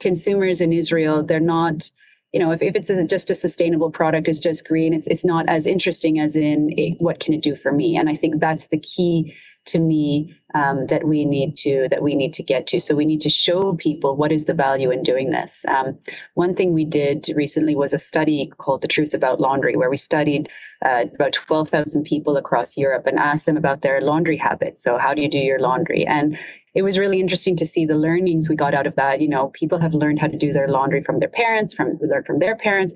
consumers 0.00 0.60
in 0.60 0.72
Israel 0.72 1.22
they're 1.22 1.40
not 1.40 1.90
you 2.32 2.40
know 2.40 2.52
if, 2.52 2.62
if 2.62 2.74
it's 2.76 2.90
a, 2.90 3.06
just 3.06 3.30
a 3.30 3.34
sustainable 3.34 3.90
product 3.90 4.28
it's 4.28 4.38
just 4.38 4.66
green 4.66 4.94
it's 4.94 5.06
it's 5.06 5.24
not 5.24 5.48
as 5.48 5.66
interesting 5.66 6.20
as 6.20 6.36
in 6.36 6.70
it, 6.78 6.96
what 7.00 7.20
can 7.20 7.34
it 7.34 7.42
do 7.42 7.56
for 7.56 7.72
me 7.72 7.96
and 7.96 8.08
I 8.08 8.14
think 8.14 8.40
that's 8.40 8.68
the 8.68 8.78
key 8.78 9.36
to 9.66 9.78
me 9.78 10.34
um, 10.54 10.86
that 10.86 11.06
we 11.06 11.24
need 11.24 11.56
to 11.58 11.86
that 11.90 12.02
we 12.02 12.14
need 12.14 12.34
to 12.34 12.42
get 12.42 12.66
to. 12.68 12.80
So 12.80 12.94
we 12.94 13.04
need 13.04 13.20
to 13.22 13.30
show 13.30 13.74
people 13.74 14.16
what 14.16 14.32
is 14.32 14.46
the 14.46 14.54
value 14.54 14.90
in 14.90 15.02
doing 15.02 15.30
this. 15.30 15.64
Um, 15.68 15.98
one 16.34 16.54
thing 16.54 16.72
we 16.72 16.84
did 16.84 17.28
recently 17.34 17.74
was 17.74 17.92
a 17.92 17.98
study 17.98 18.50
called 18.58 18.82
"The 18.82 18.88
Truth 18.88 19.14
About 19.14 19.40
Laundry," 19.40 19.76
where 19.76 19.90
we 19.90 19.96
studied 19.96 20.48
uh, 20.84 21.04
about 21.14 21.32
twelve 21.34 21.68
thousand 21.68 22.04
people 22.04 22.36
across 22.36 22.76
Europe 22.76 23.06
and 23.06 23.18
asked 23.18 23.46
them 23.46 23.56
about 23.56 23.82
their 23.82 24.00
laundry 24.00 24.36
habits. 24.36 24.82
So 24.82 24.98
how 24.98 25.14
do 25.14 25.22
you 25.22 25.30
do 25.30 25.38
your 25.38 25.60
laundry? 25.60 26.06
And 26.06 26.38
it 26.74 26.82
was 26.82 26.98
really 26.98 27.20
interesting 27.20 27.56
to 27.56 27.66
see 27.66 27.84
the 27.84 27.96
learnings 27.96 28.48
we 28.48 28.56
got 28.56 28.74
out 28.74 28.86
of 28.86 28.96
that. 28.96 29.20
You 29.20 29.28
know, 29.28 29.48
people 29.48 29.78
have 29.78 29.94
learned 29.94 30.20
how 30.20 30.28
to 30.28 30.38
do 30.38 30.52
their 30.52 30.68
laundry 30.68 31.02
from 31.02 31.18
their 31.18 31.28
parents, 31.28 31.74
from 31.74 31.98
learned 32.00 32.26
from 32.26 32.38
their 32.38 32.56
parents, 32.56 32.94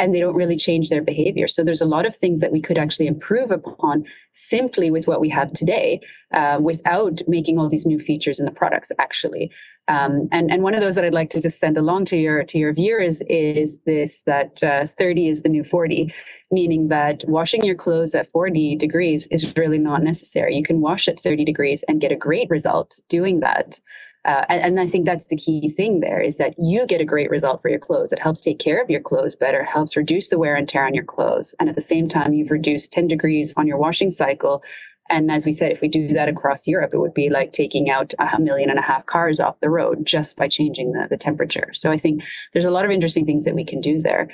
and 0.00 0.14
they 0.14 0.20
don't 0.20 0.36
really 0.36 0.56
change 0.58 0.90
their 0.90 1.02
behavior. 1.02 1.48
So 1.48 1.64
there's 1.64 1.82
a 1.82 1.86
lot 1.86 2.06
of 2.06 2.16
things 2.16 2.42
that 2.42 2.52
we 2.52 2.62
could 2.62 2.78
actually 2.78 3.08
improve 3.08 3.52
upon 3.52 4.06
simply 4.32 4.90
with 4.90 5.08
what 5.08 5.20
we 5.22 5.30
have 5.30 5.52
today, 5.54 6.02
uh, 6.34 6.58
without 6.62 7.22
making 7.28 7.60
all 7.60 7.70
these 7.70 7.86
new 7.86 8.00
features 8.00 8.40
in 8.40 8.46
the 8.46 8.52
products. 8.52 8.92
Actually, 8.98 9.52
um, 9.88 10.28
and 10.32 10.50
and 10.50 10.62
one 10.62 10.74
of 10.74 10.80
those 10.82 10.96
that 10.96 11.04
I'd 11.04 11.14
like 11.14 11.30
to 11.30 11.42
just 11.42 11.60
send 11.60 11.78
along 11.78 12.06
to 12.06 12.16
your 12.16 12.44
to 12.44 12.58
your 12.58 12.74
viewers 12.74 13.22
is 13.22 13.80
this 13.86 14.22
that 14.24 14.62
uh, 14.62 14.86
30 14.86 15.28
is 15.28 15.42
the 15.42 15.50
new 15.50 15.64
40, 15.64 16.14
meaning 16.50 16.88
that 16.88 17.24
washing 17.28 17.64
your 17.64 17.74
clothes 17.76 18.14
at 18.14 18.30
40 18.32 18.76
degrees 18.76 19.28
is 19.30 19.54
really 19.56 19.78
not 19.78 20.02
necessary. 20.02 20.56
You 20.56 20.64
can 20.64 20.80
wash 20.80 21.08
at 21.08 21.20
30 21.20 21.44
degrees 21.44 21.84
and 21.86 22.00
get 22.00 22.12
a 22.12 22.16
great 22.16 22.50
result 22.50 22.98
doing 23.10 23.40
that. 23.40 23.78
Uh, 24.24 24.44
and, 24.50 24.62
and, 24.62 24.80
I 24.80 24.86
think 24.86 25.06
that's 25.06 25.26
the 25.26 25.36
key 25.36 25.70
thing 25.70 26.00
there 26.00 26.20
is 26.20 26.36
that 26.36 26.54
you 26.58 26.86
get 26.86 27.00
a 27.00 27.06
great 27.06 27.30
result 27.30 27.62
for 27.62 27.70
your 27.70 27.78
clothes. 27.78 28.12
It 28.12 28.18
helps 28.18 28.42
take 28.42 28.58
care 28.58 28.82
of 28.82 28.90
your 28.90 29.00
clothes 29.00 29.34
better, 29.34 29.64
helps 29.64 29.96
reduce 29.96 30.28
the 30.28 30.38
wear 30.38 30.56
and 30.56 30.68
tear 30.68 30.84
on 30.84 30.94
your 30.94 31.04
clothes. 31.04 31.54
And 31.58 31.70
at 31.70 31.74
the 31.74 31.80
same 31.80 32.06
time, 32.06 32.34
you've 32.34 32.50
reduced 32.50 32.92
10 32.92 33.08
degrees 33.08 33.54
on 33.56 33.66
your 33.66 33.78
washing 33.78 34.10
cycle. 34.10 34.62
And 35.08 35.30
as 35.30 35.46
we 35.46 35.52
said, 35.52 35.72
if 35.72 35.80
we 35.80 35.88
do 35.88 36.08
that 36.12 36.28
across 36.28 36.68
Europe, 36.68 36.92
it 36.92 36.98
would 36.98 37.14
be 37.14 37.30
like 37.30 37.52
taking 37.52 37.88
out 37.88 38.12
a 38.18 38.38
million 38.38 38.68
and 38.68 38.78
a 38.78 38.82
half 38.82 39.06
cars 39.06 39.40
off 39.40 39.58
the 39.60 39.70
road 39.70 40.04
just 40.04 40.36
by 40.36 40.48
changing 40.48 40.92
the, 40.92 41.08
the 41.08 41.16
temperature. 41.16 41.70
So 41.72 41.90
I 41.90 41.96
think 41.96 42.22
there's 42.52 42.66
a 42.66 42.70
lot 42.70 42.84
of 42.84 42.90
interesting 42.90 43.24
things 43.24 43.44
that 43.44 43.54
we 43.54 43.64
can 43.64 43.80
do 43.80 44.02
there. 44.02 44.28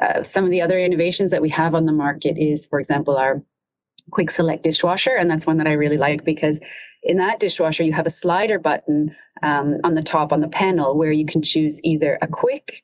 Uh, 0.00 0.22
some 0.22 0.44
of 0.44 0.50
the 0.50 0.62
other 0.62 0.78
innovations 0.78 1.30
that 1.30 1.42
we 1.42 1.48
have 1.48 1.74
on 1.74 1.86
the 1.86 1.92
market 1.92 2.36
is, 2.38 2.66
for 2.66 2.78
example, 2.78 3.16
our 3.16 3.42
quick 4.10 4.30
select 4.30 4.64
dishwasher 4.64 5.14
and 5.16 5.30
that's 5.30 5.46
one 5.46 5.58
that 5.58 5.66
i 5.66 5.72
really 5.72 5.96
like 5.96 6.24
because 6.24 6.60
in 7.02 7.18
that 7.18 7.38
dishwasher 7.38 7.84
you 7.84 7.92
have 7.92 8.06
a 8.06 8.10
slider 8.10 8.58
button 8.58 9.14
um, 9.42 9.78
on 9.84 9.94
the 9.94 10.02
top 10.02 10.32
on 10.32 10.40
the 10.40 10.48
panel 10.48 10.96
where 10.98 11.12
you 11.12 11.26
can 11.26 11.42
choose 11.42 11.80
either 11.84 12.18
a 12.22 12.28
quick 12.28 12.82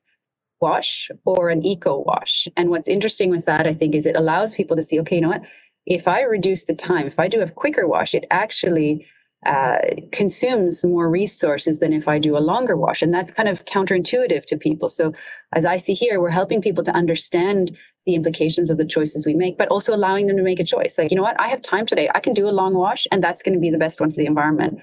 wash 0.60 1.10
or 1.26 1.50
an 1.50 1.64
eco 1.66 1.98
wash 1.98 2.48
and 2.56 2.70
what's 2.70 2.88
interesting 2.88 3.30
with 3.30 3.46
that 3.46 3.66
i 3.66 3.72
think 3.72 3.94
is 3.94 4.06
it 4.06 4.16
allows 4.16 4.54
people 4.54 4.76
to 4.76 4.82
see 4.82 5.00
okay 5.00 5.16
you 5.16 5.22
know 5.22 5.28
what 5.28 5.42
if 5.86 6.08
I 6.08 6.22
reduce 6.22 6.64
the 6.64 6.74
time, 6.74 7.06
if 7.06 7.18
I 7.18 7.28
do 7.28 7.40
a 7.42 7.50
quicker 7.50 7.86
wash, 7.86 8.14
it 8.14 8.24
actually 8.30 9.06
uh, 9.44 9.78
consumes 10.12 10.84
more 10.84 11.10
resources 11.10 11.80
than 11.80 11.92
if 11.92 12.06
I 12.08 12.20
do 12.20 12.36
a 12.36 12.40
longer 12.40 12.76
wash. 12.76 13.02
And 13.02 13.12
that's 13.12 13.32
kind 13.32 13.48
of 13.48 13.64
counterintuitive 13.64 14.46
to 14.46 14.56
people. 14.58 14.88
So, 14.88 15.14
as 15.52 15.66
I 15.66 15.76
see 15.76 15.94
here, 15.94 16.20
we're 16.20 16.30
helping 16.30 16.62
people 16.62 16.84
to 16.84 16.92
understand 16.92 17.76
the 18.06 18.14
implications 18.14 18.70
of 18.70 18.78
the 18.78 18.84
choices 18.86 19.26
we 19.26 19.34
make, 19.34 19.58
but 19.58 19.68
also 19.68 19.94
allowing 19.94 20.28
them 20.28 20.36
to 20.36 20.44
make 20.44 20.60
a 20.60 20.64
choice. 20.64 20.98
Like, 20.98 21.10
you 21.10 21.16
know 21.16 21.24
what? 21.24 21.40
I 21.40 21.48
have 21.48 21.62
time 21.62 21.86
today. 21.86 22.08
I 22.14 22.20
can 22.20 22.34
do 22.34 22.48
a 22.48 22.52
long 22.52 22.74
wash, 22.74 23.06
and 23.10 23.22
that's 23.22 23.42
going 23.42 23.54
to 23.54 23.60
be 23.60 23.70
the 23.70 23.78
best 23.78 24.00
one 24.00 24.10
for 24.10 24.16
the 24.18 24.26
environment. 24.26 24.80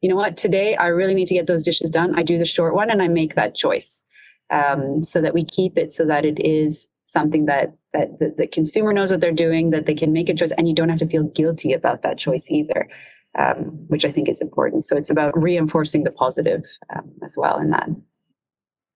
You 0.00 0.10
know 0.10 0.16
what? 0.16 0.36
Today, 0.36 0.76
I 0.76 0.88
really 0.88 1.14
need 1.14 1.28
to 1.28 1.34
get 1.34 1.46
those 1.46 1.62
dishes 1.62 1.90
done. 1.90 2.18
I 2.18 2.22
do 2.22 2.38
the 2.38 2.44
short 2.44 2.74
one 2.74 2.90
and 2.90 3.02
I 3.02 3.08
make 3.08 3.34
that 3.34 3.54
choice 3.54 4.04
um, 4.50 5.02
so 5.02 5.20
that 5.20 5.34
we 5.34 5.44
keep 5.44 5.78
it 5.78 5.92
so 5.92 6.06
that 6.06 6.24
it 6.24 6.44
is 6.44 6.88
something 7.04 7.46
that, 7.46 7.74
that 7.92 8.18
the, 8.18 8.34
the, 8.36 8.46
consumer 8.46 8.92
knows 8.92 9.10
what 9.10 9.20
they're 9.20 9.32
doing, 9.32 9.70
that 9.70 9.86
they 9.86 9.94
can 9.94 10.12
make 10.12 10.28
a 10.28 10.34
choice, 10.34 10.52
and 10.52 10.68
you 10.68 10.74
don't 10.74 10.88
have 10.88 10.98
to 10.98 11.06
feel 11.06 11.24
guilty 11.24 11.72
about 11.72 12.02
that 12.02 12.18
choice 12.18 12.48
either, 12.50 12.88
um, 13.38 13.86
which 13.88 14.04
I 14.04 14.10
think 14.10 14.28
is 14.28 14.40
important. 14.40 14.84
So 14.84 14.96
it's 14.96 15.10
about 15.10 15.40
reinforcing 15.40 16.04
the 16.04 16.12
positive 16.12 16.64
um, 16.94 17.10
as 17.24 17.36
well 17.36 17.58
in 17.58 17.70
that. 17.70 17.88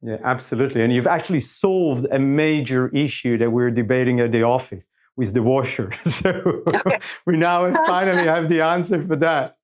Yeah, 0.02 0.16
absolutely. 0.24 0.82
And 0.82 0.92
you've 0.92 1.06
actually 1.06 1.40
solved 1.40 2.06
a 2.10 2.18
major 2.18 2.88
issue 2.88 3.36
that 3.38 3.50
we 3.50 3.62
we're 3.62 3.70
debating 3.70 4.20
at 4.20 4.32
the 4.32 4.42
office 4.42 4.86
with 5.20 5.35
the 5.35 5.42
washer. 5.42 5.92
so 6.06 6.64
we 7.26 7.37
now 7.37 7.61
finally 7.87 8.24
have 8.24 8.48
the 8.48 8.62
answer 8.62 9.06
for 9.06 9.16
that. 9.16 9.56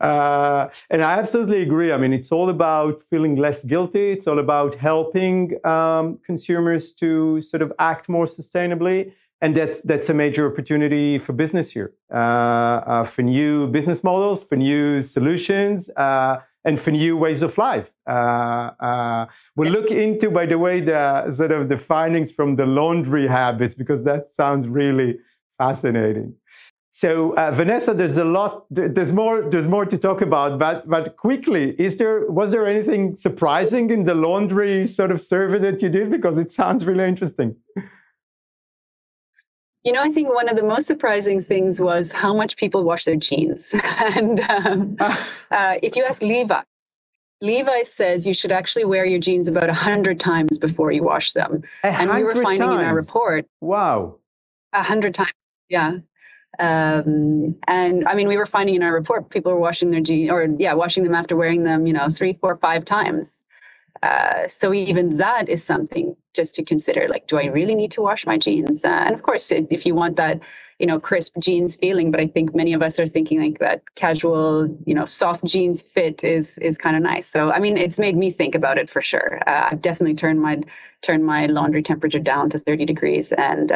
Uh, 0.00 0.68
and 0.90 1.00
I 1.02 1.18
absolutely 1.18 1.62
agree. 1.62 1.90
I 1.92 1.96
mean, 1.96 2.12
it's 2.12 2.30
all 2.30 2.50
about 2.50 3.02
feeling 3.10 3.34
less 3.36 3.64
guilty. 3.64 4.12
It's 4.12 4.26
all 4.26 4.38
about 4.38 4.74
helping 4.74 5.38
um, 5.66 6.18
consumers 6.26 6.92
to 7.00 7.40
sort 7.40 7.62
of 7.62 7.72
act 7.78 8.08
more 8.08 8.26
sustainably. 8.26 9.12
And 9.40 9.56
that's 9.56 9.80
that's 9.80 10.08
a 10.08 10.14
major 10.14 10.50
opportunity 10.50 11.18
for 11.18 11.32
business 11.32 11.70
here, 11.70 11.92
uh, 12.12 12.16
uh, 12.92 13.04
for 13.04 13.22
new 13.22 13.68
business 13.68 14.02
models, 14.02 14.42
for 14.42 14.56
new 14.56 15.00
solutions, 15.00 15.88
uh, 15.90 16.40
and 16.68 16.78
for 16.78 16.90
new 16.90 17.16
ways 17.16 17.40
of 17.40 17.56
life. 17.56 17.88
Uh, 18.06 18.70
uh, 18.88 19.26
we'll 19.56 19.72
look 19.72 19.90
into, 19.90 20.30
by 20.30 20.44
the 20.44 20.58
way, 20.58 20.80
the 20.80 21.32
sort 21.32 21.50
of 21.50 21.68
the 21.70 21.78
findings 21.78 22.30
from 22.30 22.56
the 22.56 22.66
laundry 22.66 23.26
habits 23.26 23.74
because 23.74 24.00
that 24.04 24.22
sounds 24.40 24.68
really 24.68 25.18
fascinating. 25.56 26.34
So 26.90 27.34
uh, 27.36 27.52
Vanessa, 27.52 27.94
there's 27.94 28.16
a 28.16 28.24
lot. 28.24 28.66
There's 28.70 29.12
more. 29.12 29.36
There's 29.50 29.68
more 29.68 29.86
to 29.86 29.96
talk 29.96 30.20
about. 30.20 30.58
But 30.58 30.88
but 30.94 31.16
quickly, 31.16 31.64
is 31.86 31.96
there 31.96 32.16
was 32.40 32.50
there 32.50 32.66
anything 32.66 33.14
surprising 33.14 33.90
in 33.90 34.04
the 34.04 34.16
laundry 34.26 34.86
sort 34.86 35.10
of 35.12 35.20
survey 35.20 35.58
that 35.66 35.80
you 35.80 35.88
did? 35.88 36.10
Because 36.10 36.36
it 36.38 36.50
sounds 36.52 36.84
really 36.84 37.06
interesting. 37.12 37.54
You 39.88 39.94
know, 39.94 40.02
I 40.02 40.10
think 40.10 40.28
one 40.28 40.50
of 40.50 40.56
the 40.58 40.64
most 40.64 40.86
surprising 40.86 41.40
things 41.40 41.80
was 41.80 42.12
how 42.12 42.34
much 42.34 42.58
people 42.58 42.84
wash 42.84 43.06
their 43.06 43.16
jeans. 43.16 43.74
and 44.00 44.38
um, 44.40 44.96
uh, 45.50 45.78
if 45.82 45.96
you 45.96 46.04
ask 46.04 46.20
Levi, 46.20 46.60
Levi 47.40 47.82
says 47.84 48.26
you 48.26 48.34
should 48.34 48.52
actually 48.52 48.84
wear 48.84 49.06
your 49.06 49.18
jeans 49.18 49.48
about 49.48 49.70
a 49.70 49.72
hundred 49.72 50.20
times 50.20 50.58
before 50.58 50.92
you 50.92 51.02
wash 51.02 51.32
them. 51.32 51.62
and 51.82 52.10
we 52.10 52.22
were 52.22 52.34
finding 52.34 52.68
times. 52.68 52.80
in 52.82 52.86
our 52.86 52.94
report. 52.94 53.46
Wow. 53.62 54.16
A 54.74 54.82
hundred 54.82 55.14
times. 55.14 55.32
Yeah. 55.70 56.00
Um, 56.58 57.58
and 57.66 58.06
I 58.06 58.14
mean, 58.14 58.28
we 58.28 58.36
were 58.36 58.44
finding 58.44 58.74
in 58.74 58.82
our 58.82 58.92
report 58.92 59.30
people 59.30 59.52
were 59.52 59.58
washing 59.58 59.88
their 59.88 60.02
jeans, 60.02 60.30
or 60.30 60.48
yeah, 60.58 60.74
washing 60.74 61.02
them 61.02 61.14
after 61.14 61.34
wearing 61.34 61.64
them, 61.64 61.86
you 61.86 61.94
know, 61.94 62.10
three, 62.10 62.34
four, 62.34 62.58
five 62.58 62.84
times. 62.84 63.42
Uh, 64.02 64.46
so 64.46 64.72
even 64.72 65.16
that 65.18 65.48
is 65.48 65.64
something 65.64 66.16
just 66.34 66.54
to 66.56 66.64
consider. 66.64 67.08
Like, 67.08 67.26
do 67.26 67.38
I 67.38 67.46
really 67.46 67.74
need 67.74 67.90
to 67.92 68.02
wash 68.02 68.26
my 68.26 68.38
jeans? 68.38 68.84
Uh, 68.84 68.88
and 68.88 69.14
of 69.14 69.22
course, 69.22 69.50
if 69.50 69.86
you 69.86 69.94
want 69.94 70.16
that, 70.16 70.40
you 70.78 70.86
know, 70.86 71.00
crisp 71.00 71.36
jeans 71.40 71.74
feeling, 71.74 72.10
but 72.10 72.20
I 72.20 72.26
think 72.26 72.54
many 72.54 72.72
of 72.72 72.82
us 72.82 73.00
are 73.00 73.06
thinking 73.06 73.42
like 73.42 73.58
that 73.58 73.82
casual, 73.96 74.68
you 74.86 74.94
know, 74.94 75.04
soft 75.04 75.44
jeans 75.44 75.82
fit 75.82 76.22
is 76.22 76.58
is 76.58 76.78
kind 76.78 76.96
of 76.96 77.02
nice. 77.02 77.26
So 77.26 77.50
I 77.50 77.58
mean, 77.58 77.76
it's 77.76 77.98
made 77.98 78.16
me 78.16 78.30
think 78.30 78.54
about 78.54 78.78
it 78.78 78.88
for 78.88 79.02
sure. 79.02 79.40
Uh, 79.46 79.68
I've 79.72 79.82
definitely 79.82 80.14
turned 80.14 80.40
my 80.40 80.60
turned 81.02 81.24
my 81.24 81.46
laundry 81.46 81.82
temperature 81.82 82.20
down 82.20 82.50
to 82.50 82.58
30 82.58 82.84
degrees, 82.84 83.32
and 83.32 83.72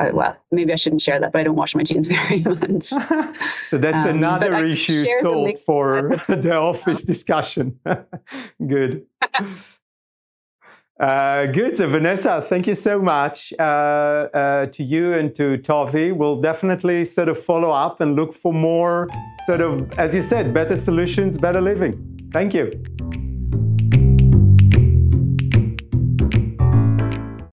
uh, 0.00 0.10
well, 0.14 0.36
maybe 0.50 0.72
I 0.72 0.76
shouldn't 0.76 1.02
share 1.02 1.20
that, 1.20 1.30
but 1.32 1.40
I 1.40 1.42
don't 1.44 1.56
wash 1.56 1.74
my 1.74 1.82
jeans 1.82 2.08
very 2.16 2.40
much. 2.40 2.84
so 3.68 3.78
that's 3.78 4.06
um, 4.06 4.16
another 4.16 4.64
issue 4.64 5.04
solved 5.20 5.58
for 5.58 6.16
the 6.28 6.58
office 6.58 7.02
discussion. 7.02 7.78
good. 8.66 9.06
Uh, 10.98 11.46
good. 11.46 11.76
So, 11.76 11.88
Vanessa, 11.88 12.42
thank 12.42 12.66
you 12.66 12.74
so 12.74 13.00
much 13.00 13.52
uh, 13.58 13.62
uh, 13.62 14.66
to 14.66 14.82
you 14.82 15.14
and 15.14 15.34
to 15.34 15.58
Tove. 15.58 16.14
We'll 16.14 16.40
definitely 16.40 17.04
sort 17.04 17.28
of 17.28 17.42
follow 17.42 17.70
up 17.70 18.00
and 18.00 18.16
look 18.16 18.34
for 18.34 18.52
more, 18.52 19.08
sort 19.44 19.60
of, 19.60 19.98
as 19.98 20.14
you 20.14 20.22
said, 20.22 20.52
better 20.52 20.76
solutions, 20.76 21.38
better 21.38 21.60
living. 21.60 22.28
Thank 22.32 22.54
you. 22.54 22.70